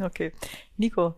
[0.00, 0.32] Okay.
[0.76, 1.14] Nico.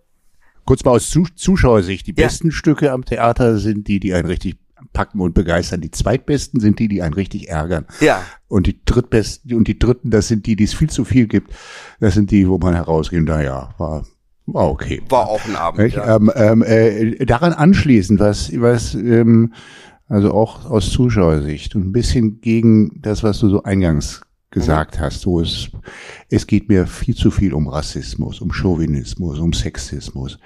[0.65, 2.07] Kurz mal aus Zuschauersicht.
[2.07, 2.27] Die ja.
[2.27, 4.57] besten Stücke am Theater sind die, die einen richtig
[4.93, 5.81] packen und begeistern.
[5.81, 7.87] Die zweitbesten sind die, die einen richtig ärgern.
[8.01, 8.23] Ja.
[8.49, 11.53] Und die drittbesten und die dritten, das sind die, die es viel zu viel gibt.
[12.01, 14.07] Das sind die, wo man herausgeht, naja, war
[14.47, 15.03] war okay.
[15.09, 15.95] War auch ein Abend.
[15.95, 16.17] Ja.
[16.17, 19.55] Ähm, ähm, äh, daran anschließend, was, was ähm,
[20.09, 25.23] also auch aus Zuschauersicht und ein bisschen gegen das, was du so eingangs gesagt hast,
[25.23, 25.69] so es,
[26.31, 30.39] es geht mir viel zu viel um Rassismus, um Chauvinismus, um Sexismus.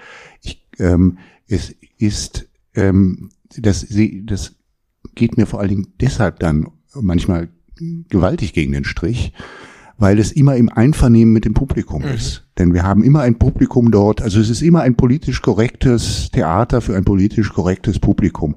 [0.43, 3.87] Ich, ähm, es ist, ähm, das,
[4.25, 4.55] das
[5.15, 7.49] geht mir vor allen Dingen deshalb dann manchmal
[8.09, 9.33] gewaltig gegen den Strich,
[9.99, 12.09] weil es immer im Einvernehmen mit dem Publikum mhm.
[12.09, 12.45] ist.
[12.57, 16.81] Denn wir haben immer ein Publikum dort, also es ist immer ein politisch korrektes Theater
[16.81, 18.57] für ein politisch korrektes Publikum.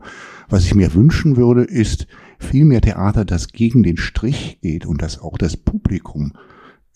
[0.52, 5.02] Was ich mir wünschen würde, ist viel mehr Theater, das gegen den Strich geht und
[5.02, 6.34] das auch das Publikum,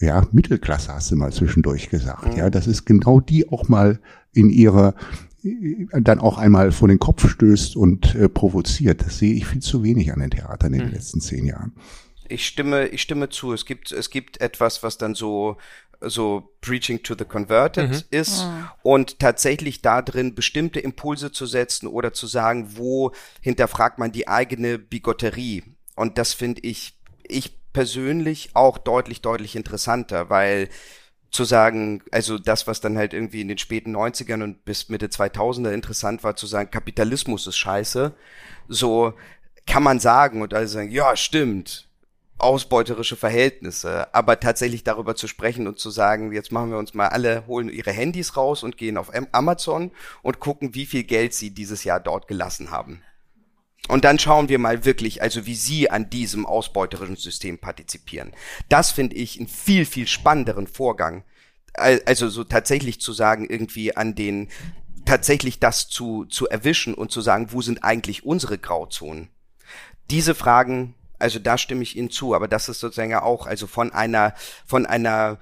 [0.01, 2.37] ja, Mittelklasse hast du mal zwischendurch gesagt, mhm.
[2.37, 3.99] ja, das ist genau die auch mal
[4.33, 4.93] in ihrer
[5.93, 9.05] dann auch einmal vor den Kopf stößt und äh, provoziert.
[9.05, 10.93] Das sehe ich viel zu wenig an den Theatern in den mhm.
[10.93, 11.73] letzten zehn Jahren.
[12.27, 13.53] Ich stimme, ich stimme zu.
[13.53, 15.57] Es gibt, es gibt etwas, was dann so
[16.09, 18.03] so Preaching to the Converted mhm.
[18.11, 18.69] ist mhm.
[18.83, 24.27] und tatsächlich da drin bestimmte Impulse zu setzen oder zu sagen, wo hinterfragt man die
[24.27, 25.63] eigene Bigotterie.
[25.95, 30.69] Und das finde ich, ich persönlich auch deutlich, deutlich interessanter, weil
[31.29, 35.07] zu sagen, also das, was dann halt irgendwie in den späten 90ern und bis Mitte
[35.07, 38.13] 2000er interessant war, zu sagen, Kapitalismus ist scheiße,
[38.69, 39.13] so
[39.67, 41.84] kann man sagen und alle sagen, ja, stimmt,
[42.37, 47.07] ausbeuterische Verhältnisse, aber tatsächlich darüber zu sprechen und zu sagen, jetzt machen wir uns mal
[47.07, 51.51] alle, holen ihre Handys raus und gehen auf Amazon und gucken, wie viel Geld sie
[51.51, 53.01] dieses Jahr dort gelassen haben.
[53.87, 58.33] Und dann schauen wir mal wirklich, also wie sie an diesem ausbeuterischen System partizipieren.
[58.67, 61.23] Das finde ich einen viel, viel spannenderen Vorgang.
[61.73, 64.49] Also so tatsächlich zu sagen, irgendwie an den,
[65.05, 69.29] tatsächlich das zu, zu erwischen und zu sagen, wo sind eigentlich unsere Grauzonen?
[70.09, 73.67] Diese Fragen also da stimme ich Ihnen zu, aber das ist sozusagen ja auch, also
[73.67, 74.33] von einer,
[74.65, 75.39] von einer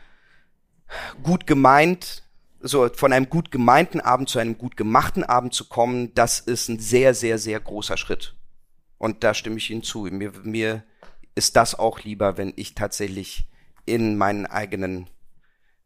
[1.24, 2.24] gut gemeint,
[2.60, 6.70] so von einem gut gemeinten Abend zu einem gut gemachten Abend zu kommen, das ist
[6.70, 8.36] ein sehr, sehr, sehr großer Schritt.
[8.98, 10.04] Und da stimme ich Ihnen zu.
[10.04, 10.84] Mir, mir
[11.36, 13.50] ist das auch lieber, wenn ich tatsächlich
[13.86, 15.10] in meinen eigenen,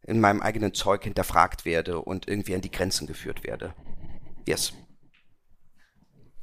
[0.02, 3.74] in meinem eigenen Zeug hinterfragt werde und irgendwie an die Grenzen geführt werde.
[4.46, 4.72] Yes.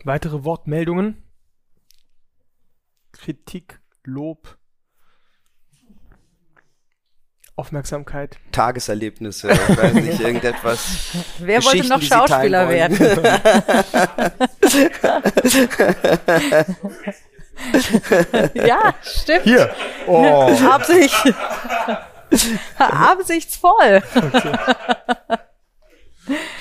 [0.04, 1.25] Weitere Wortmeldungen?
[3.18, 4.58] Kritik, Lob,
[7.58, 8.38] Aufmerksamkeit.
[8.52, 11.16] Tageserlebnisse, ich weiß nicht, irgendetwas.
[11.40, 12.98] Wer wollte noch Schauspieler werden?
[18.56, 19.44] ja, stimmt.
[19.44, 19.74] Hier.
[20.06, 20.52] Oh.
[20.70, 21.34] Absicht.
[22.78, 24.04] Absichtsvoll.
[24.14, 24.52] Okay.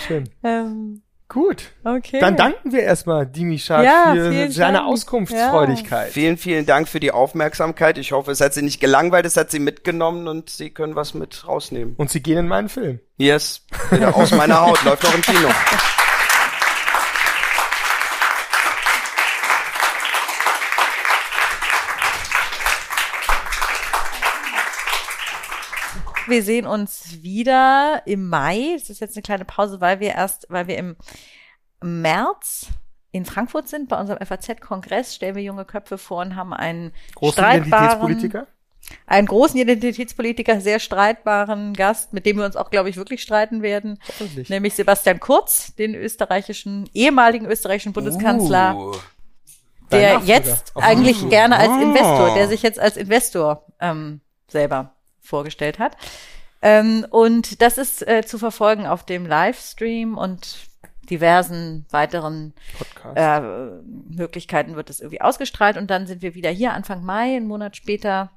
[0.06, 0.30] Schön.
[0.44, 1.02] Ähm,
[1.34, 1.72] Gut.
[1.82, 2.20] Okay.
[2.20, 4.88] Dann danken wir erstmal Dimi Schad ja, für seine Dank.
[4.88, 6.06] Auskunftsfreudigkeit.
[6.06, 6.12] Ja.
[6.12, 7.98] Vielen, vielen Dank für die Aufmerksamkeit.
[7.98, 11.12] Ich hoffe, es hat Sie nicht gelangweilt, es hat Sie mitgenommen und Sie können was
[11.12, 11.96] mit rausnehmen.
[11.96, 13.00] Und Sie gehen in meinen Film.
[13.16, 13.62] Yes.
[14.12, 14.84] Aus meiner Haut.
[14.84, 15.48] Läuft noch im Kino.
[26.26, 28.74] Wir sehen uns wieder im Mai.
[28.76, 30.96] Es ist jetzt eine kleine Pause, weil wir erst, weil wir im
[31.82, 32.68] März
[33.12, 33.88] in Frankfurt sind.
[33.88, 38.46] Bei unserem FAZ-Kongress stellen wir junge Köpfe vor und haben einen großen Identitätspolitiker.
[39.06, 43.62] Einen großen Identitätspolitiker, sehr streitbaren Gast, mit dem wir uns auch, glaube ich, wirklich streiten
[43.62, 43.98] werden.
[44.48, 48.76] Nämlich Sebastian Kurz, den österreichischen, ehemaligen österreichischen Bundeskanzler.
[48.76, 48.94] Uh
[49.90, 54.94] der jetzt eigentlich gerne als Investor, der sich jetzt als Investor ähm, selber
[55.24, 55.96] vorgestellt hat.
[56.62, 60.56] Ähm, und das ist äh, zu verfolgen auf dem Livestream und
[61.10, 62.54] diversen weiteren
[63.14, 63.40] äh,
[64.08, 65.76] Möglichkeiten wird es irgendwie ausgestrahlt.
[65.76, 68.30] Und dann sind wir wieder hier Anfang Mai, einen Monat später,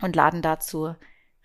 [0.00, 0.94] und laden dazu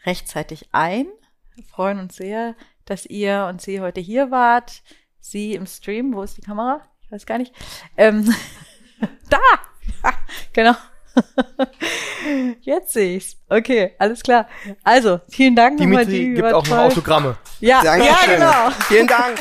[0.06, 1.08] rechtzeitig ein.
[1.56, 2.56] Wir freuen uns sehr,
[2.86, 4.82] dass ihr und Sie heute hier wart.
[5.20, 6.82] Sie im Stream, wo ist die Kamera?
[7.02, 7.54] Ich weiß gar nicht.
[7.98, 8.34] Ähm,
[9.30, 9.40] da!
[10.54, 10.76] genau.
[12.62, 13.38] Jetzt sehe ich's.
[13.50, 14.48] Okay, alles klar.
[14.84, 16.06] Also, vielen Dank Dimitri nochmal.
[16.06, 17.38] Die gibt auch noch Autogramme.
[17.60, 18.14] Ja, Dankeschön.
[18.14, 18.76] ja genau.
[18.88, 19.40] Vielen Dank.